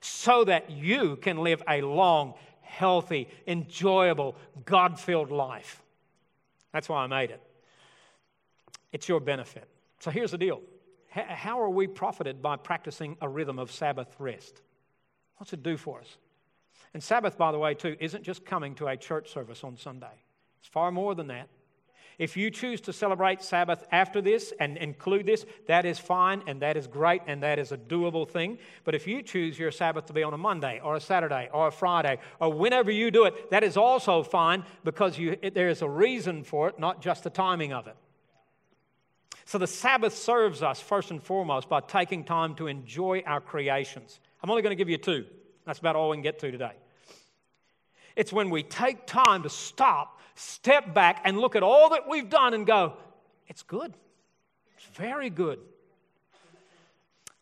[0.00, 5.82] So that you can live a long, healthy, enjoyable, God filled life.
[6.72, 7.42] That's why I made it.
[8.92, 9.68] It's your benefit.
[9.98, 10.60] So here's the deal
[11.08, 14.60] how are we profited by practicing a rhythm of Sabbath rest?
[15.38, 16.16] What's it do for us?
[16.94, 20.22] And Sabbath, by the way, too, isn't just coming to a church service on Sunday,
[20.60, 21.48] it's far more than that.
[22.18, 26.62] If you choose to celebrate Sabbath after this and include this, that is fine and
[26.62, 28.58] that is great and that is a doable thing.
[28.84, 31.68] But if you choose your Sabbath to be on a Monday or a Saturday or
[31.68, 35.82] a Friday or whenever you do it, that is also fine because you, there is
[35.82, 37.96] a reason for it, not just the timing of it.
[39.44, 44.20] So the Sabbath serves us first and foremost by taking time to enjoy our creations.
[44.42, 45.26] I'm only going to give you two.
[45.66, 46.72] That's about all we can get to today.
[48.14, 52.30] It's when we take time to stop, step back, and look at all that we've
[52.30, 52.94] done and go,
[53.48, 53.92] it's good.
[54.76, 55.58] It's very good.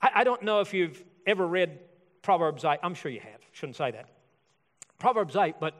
[0.03, 1.79] I, I don't know if you've ever read
[2.23, 2.79] Proverbs 8.
[2.83, 3.41] I'm sure you have.
[3.53, 4.09] Shouldn't say that.
[4.99, 5.75] Proverbs 8, but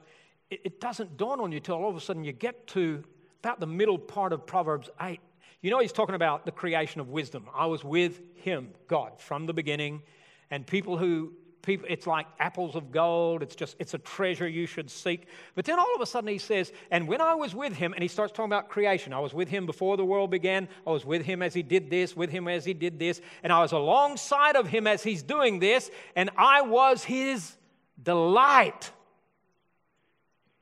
[0.51, 3.03] it, it doesn't dawn on you till all of a sudden you get to
[3.43, 5.19] about the middle part of Proverbs 8.
[5.61, 7.47] You know, he's talking about the creation of wisdom.
[7.55, 10.03] I was with him, God, from the beginning.
[10.51, 11.33] And people who
[11.65, 13.43] people, it's like apples of gold.
[13.43, 15.27] It's just, it's a treasure you should seek.
[15.55, 18.03] But then all of a sudden he says, and when I was with him, and
[18.03, 20.69] he starts talking about creation, I was with him before the world began.
[20.87, 23.21] I was with him as he did this, with him as he did this.
[23.43, 27.57] And I was alongside of him as he's doing this, and I was his
[28.03, 28.91] delight.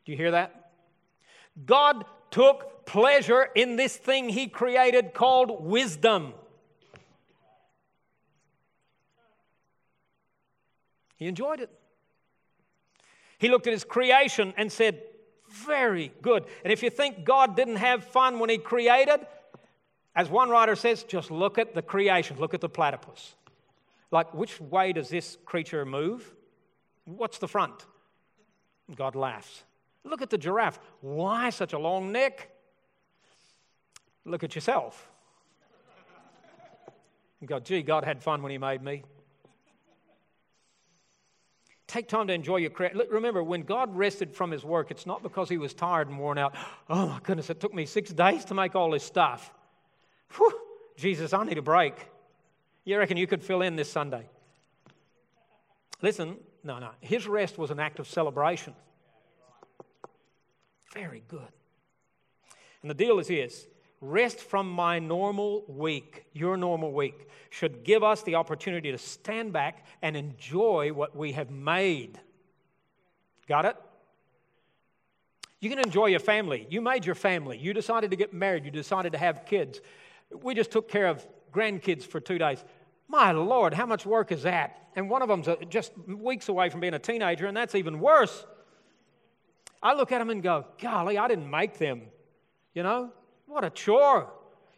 [0.05, 0.71] Do you hear that?
[1.65, 6.35] God took pleasure in this thing he created called wisdom.
[11.22, 11.70] He enjoyed it.
[13.38, 15.00] He looked at his creation and said,
[15.48, 16.46] Very good.
[16.64, 19.20] And if you think God didn't have fun when he created,
[20.16, 23.37] as one writer says, just look at the creation, look at the platypus.
[24.11, 26.35] Like, which way does this creature move?
[27.04, 27.87] What's the front?
[28.96, 29.62] God laughs.
[30.02, 30.80] Look at the giraffe.
[31.00, 32.50] Why such a long neck?
[34.24, 35.08] Look at yourself.
[37.38, 39.04] And go, gee, God had fun when He made me.
[41.92, 42.94] Take time to enjoy your craft.
[43.11, 46.38] Remember, when God rested from his work, it's not because he was tired and worn
[46.38, 46.55] out.
[46.88, 49.52] Oh my goodness, it took me six days to make all this stuff.
[50.38, 50.59] Whew,
[50.96, 51.94] Jesus, I need a break.
[52.87, 54.26] You reckon you could fill in this Sunday?
[56.00, 56.92] Listen, no, no.
[57.02, 58.74] His rest was an act of celebration.
[60.94, 61.52] Very good.
[62.81, 63.66] And the deal is this
[64.05, 69.53] Rest from my normal week, your normal week, should give us the opportunity to stand
[69.53, 72.19] back and enjoy what we have made.
[73.47, 73.77] Got it?
[75.61, 76.67] You can enjoy your family.
[76.69, 77.57] You made your family.
[77.57, 78.65] You decided to get married.
[78.65, 79.81] You decided to have kids.
[80.43, 82.65] We just took care of grandkids for two days.
[83.07, 84.88] My Lord, how much work is that?
[84.97, 88.01] And one of them's uh, just weeks away from being a teenager, and that's even
[88.01, 88.45] worse.
[89.81, 92.03] I look at them and go, golly, I didn't make them.
[92.75, 93.12] You know?
[93.46, 94.31] What a chore.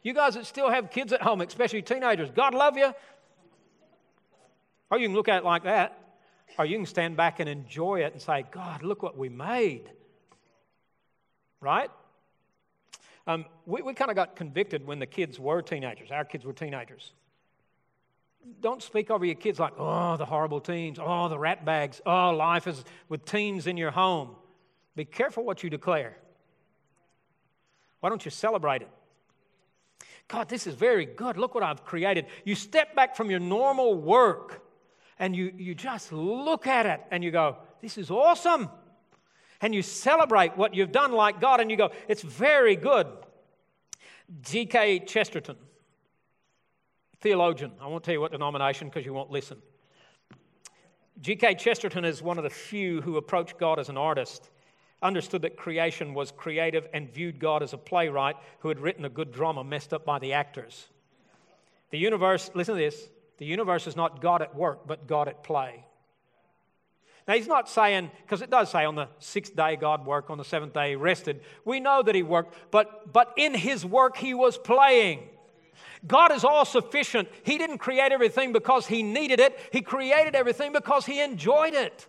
[0.02, 2.92] You guys that still have kids at home, especially teenagers, God love you.
[4.90, 5.98] Or you can look at it like that,
[6.58, 9.90] or you can stand back and enjoy it and say, God, look what we made.
[11.60, 11.90] Right?
[13.26, 16.10] Um, we we kind of got convicted when the kids were teenagers.
[16.10, 17.12] Our kids were teenagers.
[18.60, 22.30] Don't speak over your kids like, oh, the horrible teens, oh, the rat bags, oh,
[22.30, 24.36] life is with teens in your home.
[24.94, 26.18] Be careful what you declare.
[28.04, 28.90] Why don't you celebrate it?
[30.28, 31.38] God, this is very good.
[31.38, 32.26] Look what I've created.
[32.44, 34.62] You step back from your normal work
[35.18, 38.68] and you, you just look at it and you go, This is awesome.
[39.62, 43.06] And you celebrate what you've done like God and you go, It's very good.
[44.42, 44.98] G.K.
[45.06, 45.56] Chesterton,
[47.22, 47.72] theologian.
[47.80, 49.62] I won't tell you what denomination because you won't listen.
[51.22, 51.54] G.K.
[51.54, 54.50] Chesterton is one of the few who approach God as an artist
[55.04, 59.08] understood that creation was creative and viewed God as a playwright who had written a
[59.08, 60.88] good drama messed up by the actors.
[61.90, 65.42] The universe, listen to this, The universe is not God at work, but God at
[65.42, 65.84] play.
[67.26, 70.38] Now, he's not saying, because it does say on the sixth day God worked, on
[70.38, 71.40] the seventh day he rested.
[71.64, 75.28] We know that he worked, but, but in his work he was playing.
[76.06, 77.28] God is all sufficient.
[77.42, 82.06] He didn't create everything because he needed it, he created everything because he enjoyed it.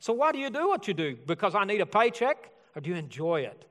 [0.00, 1.16] So, why do you do what you do?
[1.26, 3.64] Because I need a paycheck, or do you enjoy it?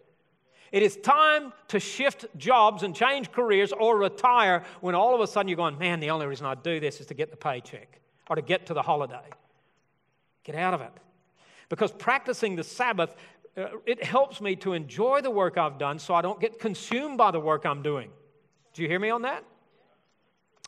[0.72, 5.28] It is time to shift jobs and change careers or retire when all of a
[5.28, 8.02] sudden you're going, man, the only reason I do this is to get the paycheck
[8.30, 9.30] or to get to the holiday.
[10.44, 10.92] Get out of it.
[11.70, 13.16] Because practicing the Sabbath,
[13.56, 17.18] uh, it helps me to enjoy the work I've done so I don't get consumed
[17.18, 18.10] by the work I'm doing.
[18.74, 19.44] Do you hear me on that?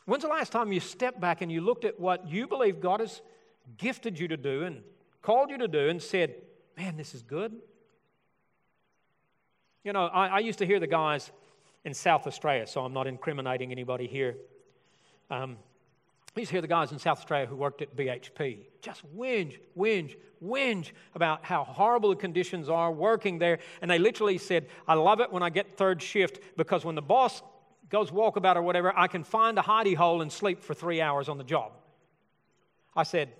[0.06, 3.00] When's the last time you stepped back and you looked at what you believe God
[3.00, 3.20] has
[3.76, 4.82] gifted you to do and
[5.22, 6.34] called you to do and said,
[6.76, 7.52] man, this is good?
[9.84, 11.30] You know, I, I used to hear the guys
[11.84, 14.36] in South Australia, so I'm not incriminating anybody here.
[15.30, 15.56] Um,
[16.36, 19.58] I used to hear the guys in South Australia who worked at BHP just whinge,
[19.76, 23.58] whinge, whinge about how horrible the conditions are working there.
[23.82, 27.02] And they literally said, I love it when I get third shift because when the
[27.02, 27.42] boss
[27.88, 31.28] goes walkabout or whatever, I can find a hidey hole and sleep for three hours
[31.28, 31.72] on the job.
[32.94, 33.30] I said,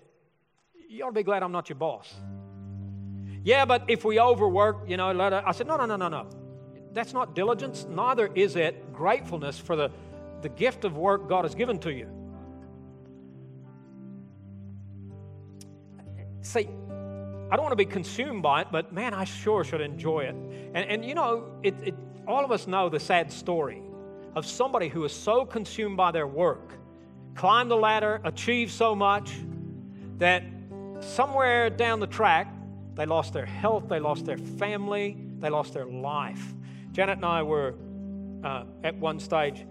[0.90, 2.12] You ought to be glad I'm not your boss.
[3.44, 6.28] Yeah, but if we overwork, you know, let I said, No, no, no, no, no.
[6.92, 9.92] That's not diligence, neither is it gratefulness for the,
[10.42, 12.08] the gift of work God has given to you.
[16.42, 20.22] See, I don't want to be consumed by it, but man, I sure should enjoy
[20.22, 20.34] it.
[20.34, 21.94] And, and you know, it, it,
[22.26, 23.80] all of us know the sad story
[24.34, 26.72] of somebody who is so consumed by their work,
[27.36, 29.30] climbed the ladder, achieved so much,
[30.18, 30.42] that
[31.00, 32.52] somewhere down the track,
[32.94, 36.54] they lost their health, they lost their family, they lost their life.
[36.92, 37.74] Janet and I were
[38.44, 39.64] uh, at one stage,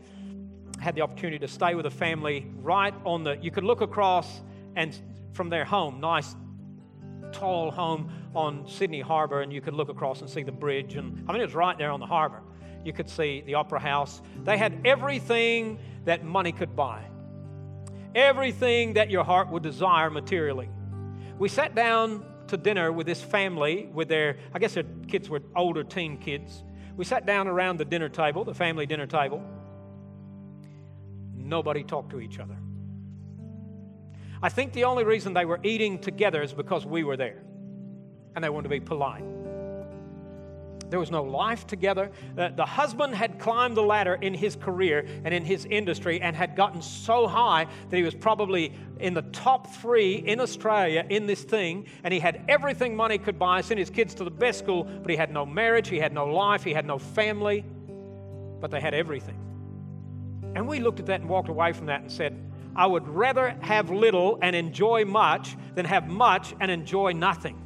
[0.79, 4.41] had the opportunity to stay with a family right on the, you could look across
[4.75, 4.97] and
[5.33, 6.35] from their home, nice
[7.31, 10.95] tall home on Sydney Harbour, and you could look across and see the bridge.
[10.95, 12.41] And I mean, it was right there on the harbour.
[12.83, 14.21] You could see the Opera House.
[14.43, 17.03] They had everything that money could buy,
[18.15, 20.69] everything that your heart would desire materially.
[21.39, 25.41] We sat down to dinner with this family, with their, I guess their kids were
[25.55, 26.63] older teen kids.
[26.97, 29.41] We sat down around the dinner table, the family dinner table.
[31.33, 32.57] Nobody talked to each other.
[34.43, 37.41] I think the only reason they were eating together is because we were there
[38.35, 39.23] and they wanted to be polite.
[40.89, 42.11] There was no life together.
[42.35, 46.35] The, the, husband had climbed the ladder in his career and in his industry and
[46.35, 51.27] had gotten so high that he was probably in the top three in Australia in
[51.27, 51.85] this thing.
[52.03, 55.11] And he had everything money could buy, sent his kids to the best school, but
[55.11, 57.63] he had no marriage, he had no life, he had no family,
[58.59, 59.37] but they had everything.
[60.55, 63.49] And we looked at that and walked away from that and said, I would rather
[63.61, 67.61] have little and enjoy much than have much and enjoy nothing.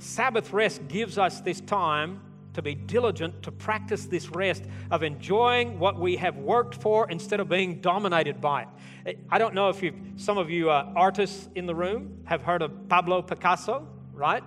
[0.00, 2.22] Sabbath rest gives us this time
[2.54, 7.38] to be diligent to practice this rest of enjoying what we have worked for instead
[7.38, 8.66] of being dominated by
[9.04, 9.18] it.
[9.30, 12.62] I don't know if you some of you uh, artists in the room have heard
[12.62, 14.42] of Pablo Picasso, right?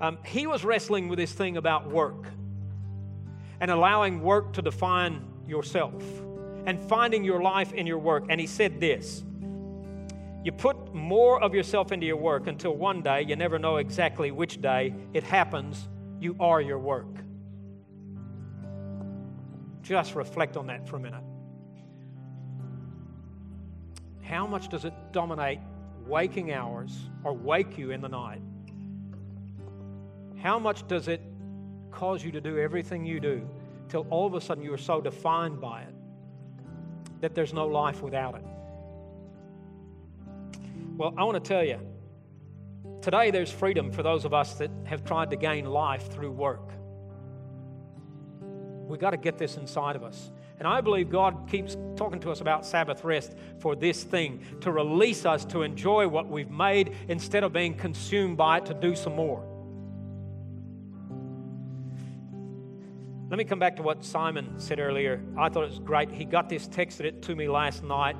[0.00, 2.26] Um, he was wrestling with this thing about work
[3.60, 6.02] and allowing work to define yourself
[6.66, 8.24] and finding your life in your work.
[8.28, 9.22] And he said this
[10.42, 14.30] You put more of yourself into your work until one day, you never know exactly
[14.30, 17.14] which day it happens, you are your work.
[19.82, 21.22] Just reflect on that for a minute.
[24.22, 25.58] How much does it dominate
[26.06, 28.40] waking hours or wake you in the night?
[30.38, 31.20] How much does it
[31.90, 33.48] cause you to do everything you do
[33.88, 35.94] till all of a sudden you are so defined by it
[37.20, 38.44] that there's no life without it.
[41.00, 41.80] Well, I want to tell you,
[43.00, 46.72] today there's freedom for those of us that have tried to gain life through work.
[48.86, 50.30] We've got to get this inside of us.
[50.58, 54.70] And I believe God keeps talking to us about Sabbath rest for this thing to
[54.70, 58.94] release us to enjoy what we've made instead of being consumed by it to do
[58.94, 59.42] some more.
[63.30, 65.24] Let me come back to what Simon said earlier.
[65.38, 66.10] I thought it was great.
[66.10, 68.16] He got this, texted it to me last night,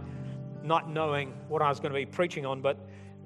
[0.62, 2.61] not knowing what I was going to be preaching on.
[2.61, 2.78] But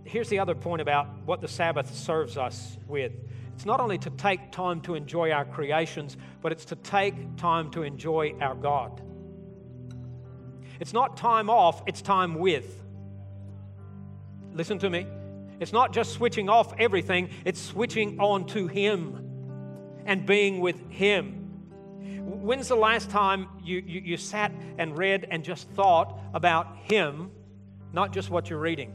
[0.05, 3.13] here's the other point about what the Sabbath serves us with
[3.55, 7.71] it's not only to take time to enjoy our creations, but it's to take time
[7.71, 9.01] to enjoy our God.
[10.81, 12.83] It's not time off, it's time with.
[14.53, 15.07] Listen to me.
[15.61, 21.44] It's not just switching off everything, it's switching on to Him and being with Him
[22.45, 27.31] when's the last time you, you, you sat and read and just thought about Him,
[27.93, 28.93] not just what you're reading?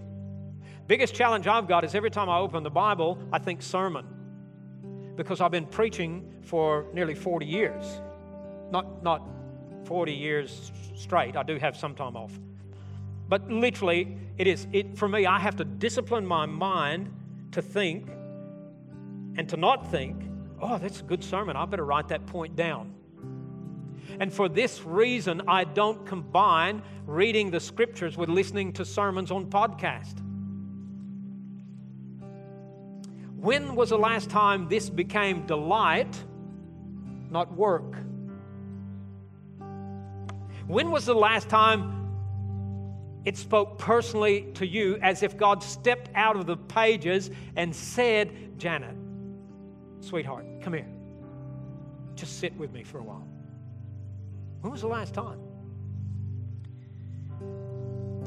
[0.87, 4.05] Biggest challenge I've got is every time I open the Bible, I think sermon.
[5.15, 7.83] Because I've been preaching for nearly 40 years.
[8.71, 9.27] Not, not
[9.85, 12.31] 40 years straight, I do have some time off.
[13.27, 17.11] But literally, it is, it, for me, I have to discipline my mind
[17.51, 18.07] to think
[19.37, 20.23] and to not think,
[20.61, 21.55] oh, that's a good sermon.
[21.55, 22.95] I better write that point down.
[24.19, 29.47] And for this reason, I don't combine reading the scriptures with listening to sermons on
[29.47, 30.21] podcast.
[33.35, 36.21] When was the last time this became delight,
[37.29, 37.95] not work?
[40.67, 41.99] When was the last time
[43.25, 48.57] it spoke personally to you as if God stepped out of the pages and said,
[48.57, 48.95] Janet,
[50.01, 50.87] sweetheart, come here.
[52.15, 53.27] Just sit with me for a while.
[54.61, 55.39] When was the last time?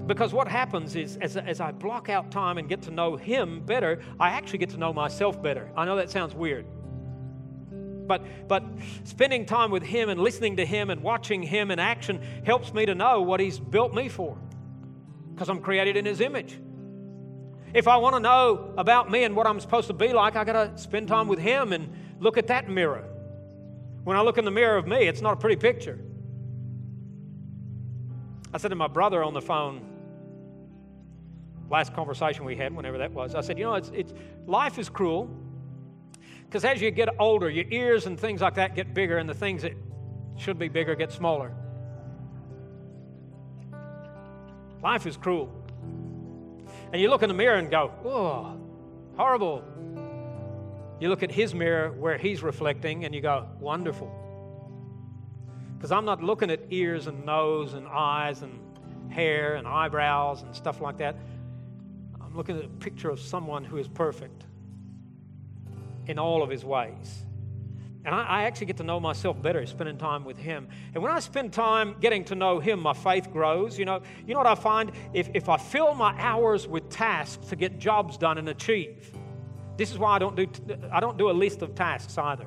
[0.06, 3.60] Because what happens is, as, as I block out time and get to know Him
[3.64, 5.70] better, I actually get to know myself better.
[5.76, 6.66] I know that sounds weird.
[8.06, 8.64] But, but
[9.04, 12.84] spending time with Him and listening to Him and watching Him in action helps me
[12.86, 14.36] to know what He's built me for
[15.32, 16.58] because I'm created in His image.
[17.72, 20.44] If I want to know about me and what I'm supposed to be like, I
[20.44, 23.04] got to spend time with Him and look at that mirror.
[24.02, 26.00] When I look in the mirror of me, it's not a pretty picture.
[28.52, 29.82] I said to my brother on the phone,
[31.70, 34.12] last conversation we had, whenever that was, I said, You know, it's, it's,
[34.46, 35.30] life is cruel
[36.52, 39.32] because as you get older, your ears and things like that get bigger, and the
[39.32, 39.72] things that
[40.36, 41.50] should be bigger get smaller.
[44.82, 45.50] Life is cruel.
[46.92, 48.60] And you look in the mirror and go, oh,
[49.16, 49.64] horrible.
[51.00, 54.12] You look at his mirror where he's reflecting and you go, wonderful.
[55.82, 58.60] Because I'm not looking at ears and nose and eyes and
[59.10, 61.16] hair and eyebrows and stuff like that.
[62.20, 64.44] I'm looking at a picture of someone who is perfect
[66.06, 67.24] in all of his ways.
[68.04, 70.68] And I, I, actually get to know myself better spending time with Him.
[70.94, 73.76] And when I spend time getting to know Him, my faith grows.
[73.76, 74.92] You know, you know what I find?
[75.12, 79.10] If, if I fill my hours with tasks to get jobs done and achieve,
[79.76, 80.46] this is why I don't do,
[80.92, 82.46] I don't do a list of tasks either.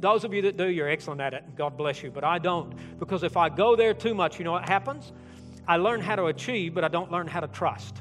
[0.00, 2.10] Those of you that do, you're excellent at it, God bless you.
[2.10, 2.74] But I don't.
[2.98, 5.12] Because if I go there too much, you know what happens?
[5.68, 8.00] I learn how to achieve, but I don't learn how to trust.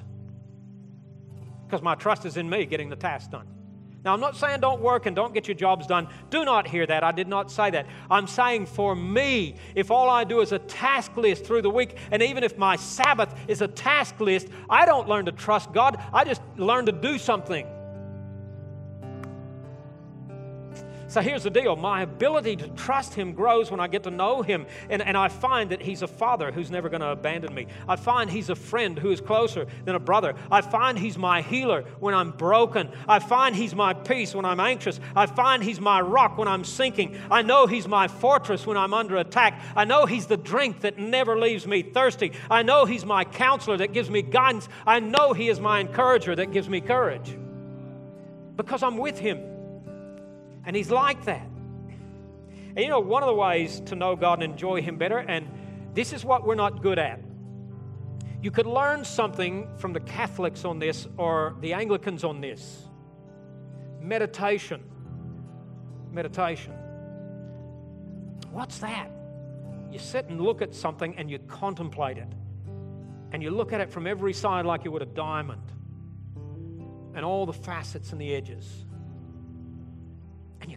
[1.68, 3.48] Because my trust is in me getting the task done.
[4.06, 6.08] Now, I'm not saying don't work and don't get your jobs done.
[6.30, 7.04] Do not hear that.
[7.04, 7.86] I did not say that.
[8.10, 11.98] I'm saying for me, if all I do is a task list through the week,
[12.12, 16.02] and even if my Sabbath is a task list, I don't learn to trust God.
[16.14, 17.68] I just learn to do something.
[21.10, 24.44] So here's the deal my ability to trust Him grows when I get to know
[24.44, 24.68] Him.
[24.92, 27.66] And, and I find that He's a father who's never going to abandon me.
[27.88, 30.36] I find He's a friend who is closer than a brother.
[30.52, 32.92] I find He's my healer when I'm broken.
[33.08, 35.00] I find He's my peace when I'm anxious.
[35.16, 37.18] I find He's my rock when I'm sinking.
[37.32, 39.60] I know He's my fortress when I'm under attack.
[39.76, 42.34] I know He's the drink that never leaves me thirsty.
[42.52, 44.70] I know He's my counselor that gives me guidance.
[44.86, 47.36] I know He is my encourager that gives me courage
[48.56, 49.59] because I'm with Him.
[50.70, 51.48] And He's like that.
[51.48, 55.48] And you know, one of the ways to know God and enjoy Him better, and
[55.96, 57.20] this is what we're not good at.
[58.44, 62.84] You could learn something from the Catholics on this or the Anglicans on this
[64.00, 64.84] meditation.
[66.12, 66.74] Meditation.
[68.52, 69.10] What's that?
[69.92, 72.32] You sit and look at something and you contemplate it.
[73.32, 75.64] And you look at it from every side like you would a diamond
[77.16, 78.86] and all the facets and the edges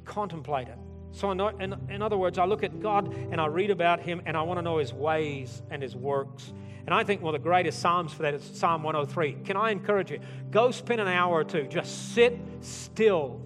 [0.04, 0.78] contemplate it.
[1.12, 4.22] So, in, in, in, other words, I look at God and I read about Him
[4.24, 6.52] and I want to know His ways and His works.
[6.86, 9.44] And I think one of the greatest Psalms for that is Psalm 103.
[9.44, 10.20] Can I encourage you?
[10.50, 11.64] Go spend an hour or two.
[11.64, 13.40] Just sit still.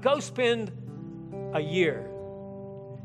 [0.00, 0.72] Go spend
[1.52, 2.10] a year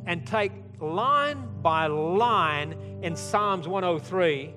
[0.05, 4.53] and take line by line in Psalms 103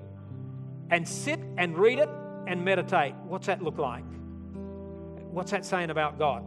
[0.91, 2.09] and sit and read it
[2.47, 3.13] and meditate.
[3.27, 4.03] What's that look like?
[5.31, 6.43] What's that saying about God?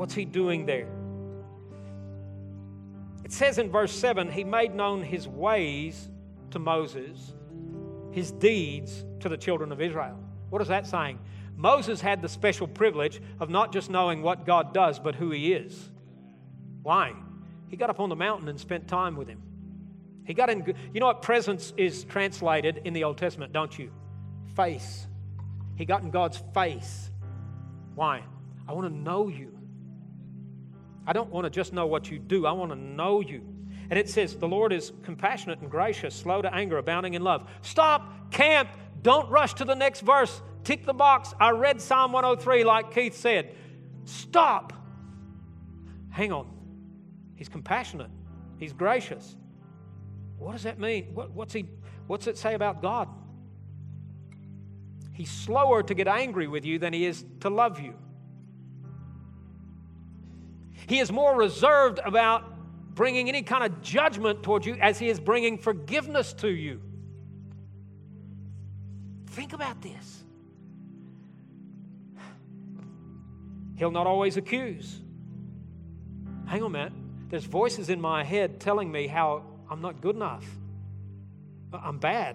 [0.00, 0.88] What's he doing there?
[3.22, 6.08] It says in verse 7 He made known his ways
[6.52, 7.34] to Moses,
[8.10, 10.18] his deeds to the children of Israel.
[10.48, 11.18] What is that saying?
[11.54, 15.52] Moses had the special privilege of not just knowing what God does, but who he
[15.52, 15.90] is.
[16.82, 17.12] Why?
[17.68, 19.42] He got up on the mountain and spent time with him.
[20.24, 23.90] He got in, you know what presence is translated in the Old Testament, don't you?
[24.56, 25.06] Face.
[25.76, 27.10] He got in God's face.
[27.94, 28.22] Why?
[28.66, 29.59] I want to know you.
[31.10, 33.42] I don't want to just know what you do, I want to know you.
[33.90, 37.50] And it says, The Lord is compassionate and gracious, slow to anger, abounding in love.
[37.62, 38.68] Stop, camp,
[39.02, 40.40] don't rush to the next verse.
[40.62, 41.34] Tick the box.
[41.40, 43.56] I read Psalm 103 like Keith said.
[44.04, 44.72] Stop.
[46.10, 46.46] Hang on.
[47.34, 48.10] He's compassionate,
[48.58, 49.34] He's gracious.
[50.38, 51.06] What does that mean?
[51.12, 51.64] What, what's, he,
[52.06, 53.08] what's it say about God?
[55.12, 57.94] He's slower to get angry with you than he is to love you.
[60.90, 62.42] He is more reserved about
[62.96, 66.82] bringing any kind of judgment towards you as he is bringing forgiveness to you.
[69.28, 70.24] Think about this.
[73.76, 75.00] He'll not always accuse.
[76.46, 76.92] Hang on minute.
[77.28, 80.44] There's voices in my head telling me how I'm not good enough.
[81.72, 82.34] I'm bad.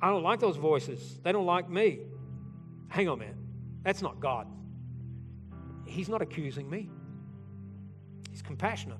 [0.00, 1.18] I don't like those voices.
[1.24, 1.98] They don't like me.
[2.90, 3.34] Hang on, man.
[3.82, 4.46] That's not God.
[5.88, 6.90] He's not accusing me,
[8.30, 8.98] He's compassionate.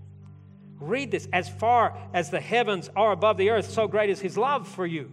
[0.80, 1.28] Read this.
[1.32, 4.86] As far as the heavens are above the earth, so great is His love for
[4.86, 5.10] you.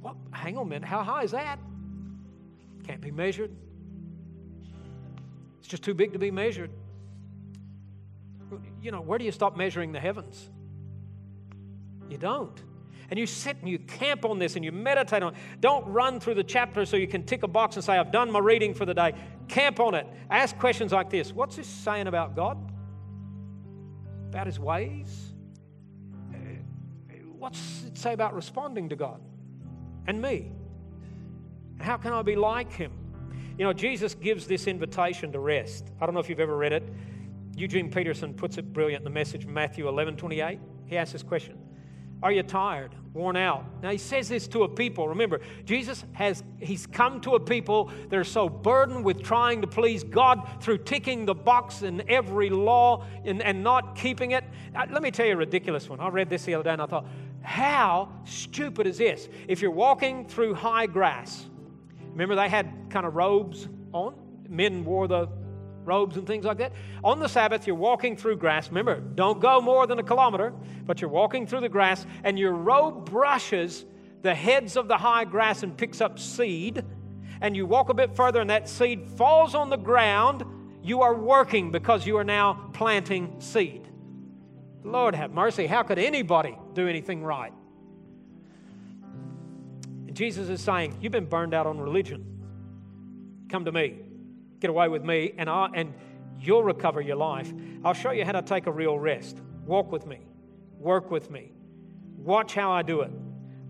[0.00, 0.16] What?
[0.32, 0.88] Hang on a minute.
[0.88, 1.58] How high is that?
[2.86, 3.50] Can't be measured.
[5.60, 6.70] It's just too big to be measured.
[8.82, 10.50] You know, where do you stop measuring the heavens?
[12.10, 12.62] You don't.
[13.10, 15.40] And you sit and you camp on this and you meditate on it.
[15.60, 18.30] Don't run through the chapter so you can tick a box and say, I've done
[18.30, 19.14] my reading for the day.
[19.48, 20.06] Camp on it.
[20.30, 22.58] Ask questions like this What's this saying about God?
[24.28, 25.32] About his ways?
[26.32, 26.36] Uh,
[27.38, 29.20] what's it say about responding to God
[30.06, 30.50] and me?
[31.78, 32.92] How can I be like him?
[33.58, 35.90] You know, Jesus gives this invitation to rest.
[36.00, 36.82] I don't know if you've ever read it.
[37.56, 40.58] Eugene Peterson puts it brilliant in the message, Matthew 11 28.
[40.86, 41.58] He asks this question
[42.24, 43.66] Are you tired, worn out?
[43.82, 45.08] Now, he says this to a people.
[45.08, 49.66] Remember, Jesus has, he's come to a people that are so burdened with trying to
[49.66, 54.42] please God through ticking the box in every law and, and not keeping it.
[54.74, 56.00] Uh, let me tell you a ridiculous one.
[56.00, 57.04] I read this the other day and I thought,
[57.42, 59.28] how stupid is this?
[59.46, 61.44] If you're walking through high grass,
[62.12, 64.14] remember they had kind of robes on?
[64.48, 65.28] Men wore the
[65.84, 66.72] robes and things like that.
[67.02, 68.68] On the Sabbath, you're walking through grass.
[68.68, 70.52] Remember, don't go more than a kilometer,
[70.86, 73.84] but you're walking through the grass, and your robe brushes
[74.22, 76.84] the heads of the high grass and picks up seed.
[77.40, 80.44] And you walk a bit further, and that seed falls on the ground.
[80.82, 83.88] You are working because you are now planting seed.
[84.82, 85.66] Lord have mercy.
[85.66, 87.52] How could anybody do anything right?
[90.06, 92.24] And Jesus is saying, You've been burned out on religion.
[93.48, 94.03] Come to me
[94.64, 95.92] get away with me, and, I, and
[96.40, 97.52] you'll recover your life.
[97.84, 99.36] I'll show you how to take a real rest.
[99.66, 100.20] Walk with me,
[100.78, 101.52] work with me,
[102.16, 103.10] watch how I do it.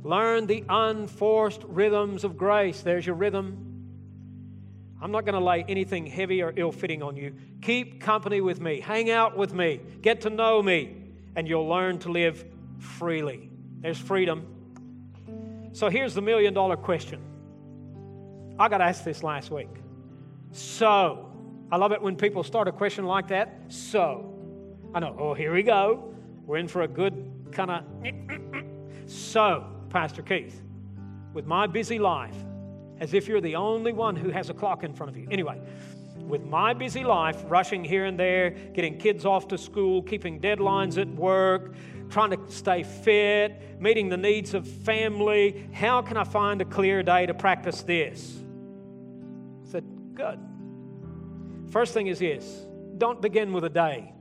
[0.04, 2.82] Learn the unforced rhythms of grace.
[2.82, 3.58] There's your rhythm.
[5.02, 7.34] I'm not going to lay anything heavy or ill fitting on you.
[7.60, 10.96] Keep company with me, hang out with me, get to know me,
[11.34, 12.44] and you'll learn to live
[12.78, 13.50] freely.
[13.80, 14.46] There's freedom.
[15.72, 17.20] So here's the million dollar question.
[18.60, 19.83] I got asked this last week.
[20.54, 21.32] So,
[21.72, 23.58] I love it when people start a question like that.
[23.66, 24.32] So,
[24.94, 26.14] I know, oh, here we go.
[26.46, 29.10] We're in for a good kind of.
[29.10, 30.62] So, Pastor Keith,
[31.32, 32.36] with my busy life,
[33.00, 35.26] as if you're the only one who has a clock in front of you.
[35.28, 35.60] Anyway,
[36.18, 41.02] with my busy life, rushing here and there, getting kids off to school, keeping deadlines
[41.02, 41.74] at work,
[42.10, 47.02] trying to stay fit, meeting the needs of family, how can I find a clear
[47.02, 48.43] day to practice this?
[50.14, 50.38] Good.
[51.70, 52.66] First thing is this
[52.98, 54.12] don't begin with a day.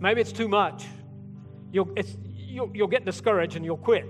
[0.00, 0.84] Maybe it's too much.
[1.72, 1.94] You'll,
[2.24, 4.06] you'll, you'll get discouraged and you'll quit.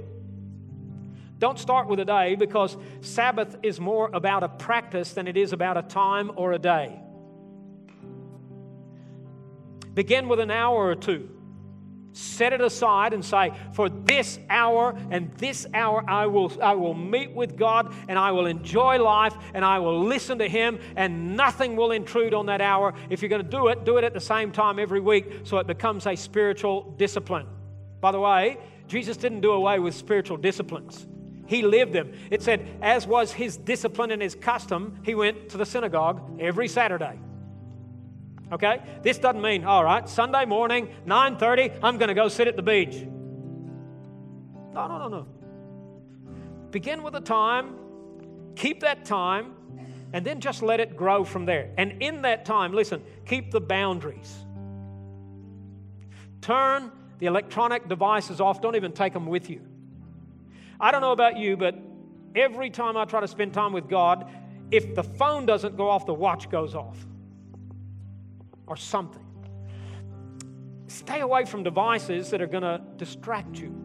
[1.38, 5.52] Don't start with a day because Sabbath is more about a practice than it is
[5.52, 6.98] about a time or a day.
[9.92, 11.33] Begin with an hour or two
[12.14, 16.94] set it aside and say, For this hour and this hour, I will, I will
[16.94, 21.36] meet with God and I will enjoy life and I will listen to Him and
[21.36, 22.94] nothing will intrude on that hour.
[23.10, 25.58] If you're going to do it, do it at the same time every week so
[25.58, 27.46] it becomes a spiritual discipline.
[28.00, 31.06] By the way, Jesus didn't do away with spiritual disciplines.
[31.46, 32.12] He lived them.
[32.30, 36.68] It said, as was his discipline and his custom, he went to the synagogue every
[36.68, 37.18] Saturday.
[38.52, 38.80] Okay?
[39.02, 42.62] This doesn't mean, all right, Sunday morning, 9:30, I'm going to go sit at the
[42.62, 43.06] beach.
[44.72, 45.26] No, no, no, no.
[46.70, 47.76] Begin with a time,
[48.56, 49.54] keep that time,
[50.12, 51.70] and then just let it grow from there.
[51.78, 54.44] And in that time, listen, keep the boundaries.
[56.40, 59.60] Turn the electronic devices off, don't even take them with you.
[60.80, 61.76] I don't know about you, but
[62.34, 64.28] every time I try to spend time with God,
[64.70, 66.96] if the phone doesn't go off, the watch goes off.
[68.66, 69.24] Or something.
[70.86, 73.84] Stay away from devices that are going to distract you.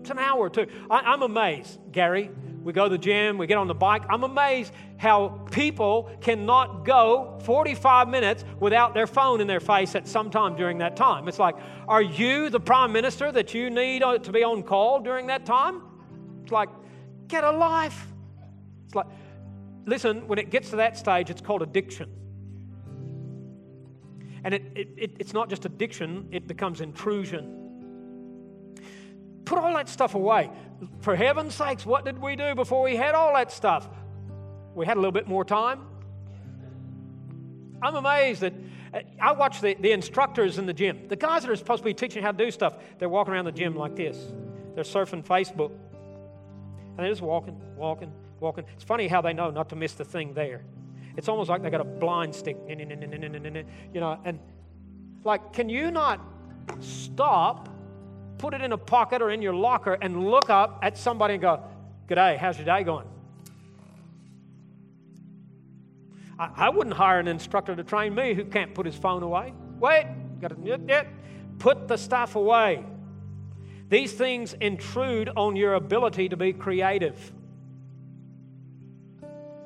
[0.00, 0.66] It's an hour or two.
[0.90, 2.30] I, am amazed, Gary.
[2.62, 4.02] We go to the gym, we get on the bike.
[4.08, 10.06] I'm amazed how people cannot go 45 minutes without their phone in their face at
[10.06, 11.28] some time during that time.
[11.28, 11.56] It's like,
[11.88, 15.46] are you the prime minister that you need uh, to be on call during that
[15.46, 15.82] time?
[16.42, 16.68] It's like,
[17.28, 18.06] get a life.
[18.84, 19.06] It's like,
[19.86, 22.10] listen, when it gets to that stage, it's called addiction.
[24.46, 28.78] And it, it, it, it's not just addiction, it becomes intrusion.
[29.44, 30.52] Put all that stuff away.
[31.00, 33.88] For heaven's sakes, what did we do before we had all that stuff?
[34.76, 35.80] We had a little bit more time.
[37.82, 38.54] I'm amazed that
[38.94, 41.08] uh, I watch the, the instructors in the gym.
[41.08, 43.46] The guys that are supposed to be teaching how to do stuff, they're walking around
[43.46, 44.16] the gym like this.
[44.76, 45.72] They're surfing Facebook.
[45.72, 48.64] And they're just walking, walking, walking.
[48.76, 50.62] It's funny how they know not to miss the thing there.
[51.16, 54.38] It's almost like they got a blind stick, you know, and
[55.24, 56.20] like, can you not
[56.80, 57.68] stop,
[58.38, 61.40] put it in a pocket or in your locker, and look up at somebody and
[61.40, 61.62] go,
[62.08, 63.06] G'day, how's your day going?
[66.38, 69.54] I, I wouldn't hire an instructor to train me who can't put his phone away.
[69.80, 70.06] Wait,
[70.40, 71.06] got to
[71.58, 72.84] put the stuff away.
[73.88, 77.32] These things intrude on your ability to be creative.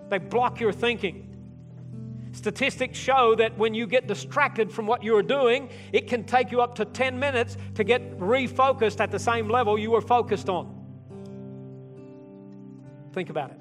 [0.08, 1.29] They block your thinking.
[2.40, 6.62] Statistics show that when you get distracted from what you're doing, it can take you
[6.62, 10.74] up to 10 minutes to get refocused at the same level you were focused on.
[13.12, 13.58] Think about it.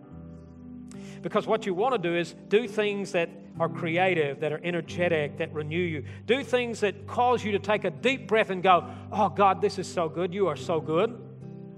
[1.21, 5.39] Because what you want to do is do things that are creative, that are energetic,
[5.39, 6.05] that renew you.
[6.25, 9.77] Do things that cause you to take a deep breath and go, Oh, God, this
[9.77, 10.33] is so good.
[10.33, 11.19] You are so good.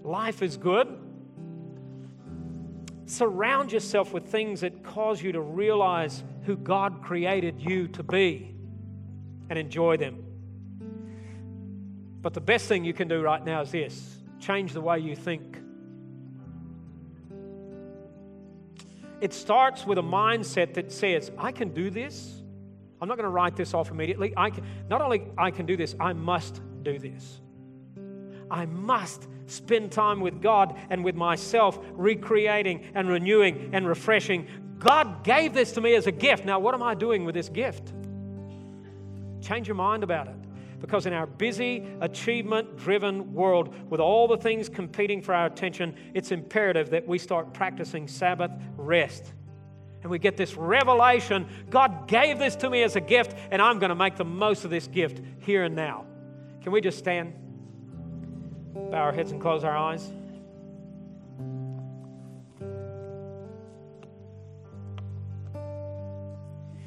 [0.04, 1.01] Life is good.
[3.12, 8.56] Surround yourself with things that cause you to realize who God created you to be
[9.50, 10.24] and enjoy them.
[12.22, 15.18] But the best thing you can do right now is this change the way you
[15.18, 15.62] think.
[19.20, 22.42] It starts with a mindset that says, I can do this.
[23.02, 24.34] I'm not going to write this off immediately.
[24.38, 27.42] I can, not only I can do this, I must do this.
[28.52, 34.48] I must spend time with God and with myself, recreating and renewing and refreshing.
[34.78, 36.46] God gave this to me as a gift.
[36.46, 37.94] Now, what am I doing with this gift?
[39.42, 40.36] Change your mind about it.
[40.80, 45.96] Because in our busy, achievement driven world, with all the things competing for our attention,
[46.14, 49.34] it's imperative that we start practicing Sabbath rest.
[50.02, 53.78] And we get this revelation God gave this to me as a gift, and I'm
[53.78, 56.06] going to make the most of this gift here and now.
[56.64, 57.34] Can we just stand?
[58.74, 60.12] Bow our heads and close our eyes?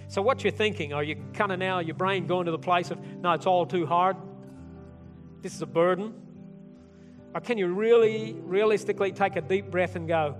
[0.08, 0.92] So, what you're thinking?
[0.92, 3.66] Are you kind of now, your brain going to the place of, no, it's all
[3.66, 4.16] too hard?
[5.42, 6.14] This is a burden?
[7.34, 10.36] Or can you really, realistically take a deep breath and go,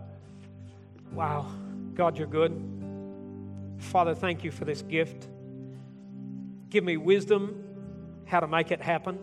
[1.13, 1.51] wow,
[1.95, 2.57] God, you're good.
[3.79, 5.29] Father, thank you for this gift.
[6.71, 7.65] Give me wisdom
[8.27, 9.19] how to make it happen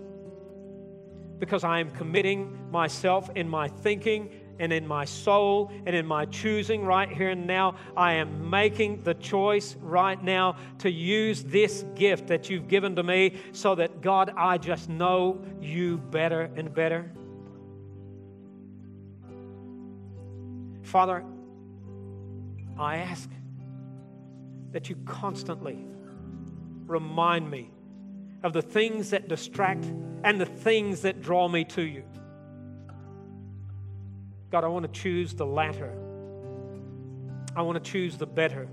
[1.42, 4.30] because I am committing myself in my thinking
[4.60, 7.78] and in my soul and in my choosing right here and now.
[7.98, 13.02] I am making the choice right now to use this gift that you've given to
[13.02, 17.12] me so that, God, I just know you better and better.
[20.84, 21.26] Father,
[22.78, 23.28] I ask
[24.74, 25.84] that you constantly
[26.86, 27.72] remind me
[28.44, 29.86] of the things that distract
[30.24, 32.04] and the things that draw me to you.
[34.50, 35.94] God, I want to choose the latter.
[37.56, 38.68] I want to choose the better.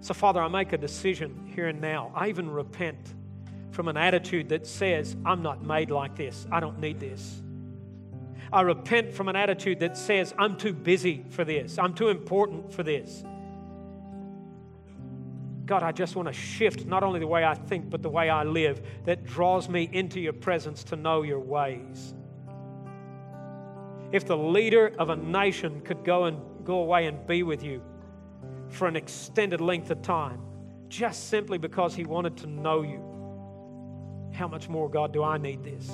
[0.00, 2.12] So, Father, I make a decision here and now.
[2.14, 3.14] I even repent
[3.70, 6.46] from an attitude that says, I'm not made like this.
[6.50, 7.42] I don't need this.
[8.52, 11.78] I repent from an attitude that says, I'm too busy for this.
[11.78, 13.24] I'm too important for this.
[15.72, 18.28] God, I just want to shift not only the way I think, but the way
[18.28, 22.12] I live that draws me into your presence to know your ways.
[24.12, 27.82] If the leader of a nation could go and go away and be with you
[28.68, 30.42] for an extended length of time,
[30.88, 33.00] just simply because he wanted to know you,
[34.34, 35.90] how much more, God, do I need this?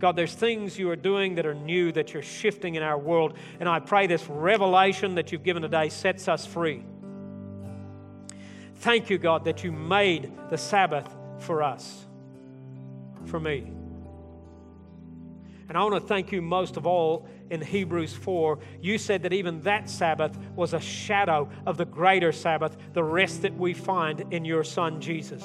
[0.00, 3.34] God, there's things you are doing that are new, that you're shifting in our world.
[3.60, 6.82] And I pray this revelation that you've given today sets us free.
[8.76, 11.06] Thank you, God, that you made the Sabbath
[11.38, 12.06] for us,
[13.26, 13.70] for me.
[15.68, 18.58] And I want to thank you most of all in Hebrews 4.
[18.80, 23.42] You said that even that Sabbath was a shadow of the greater Sabbath, the rest
[23.42, 25.44] that we find in your Son Jesus.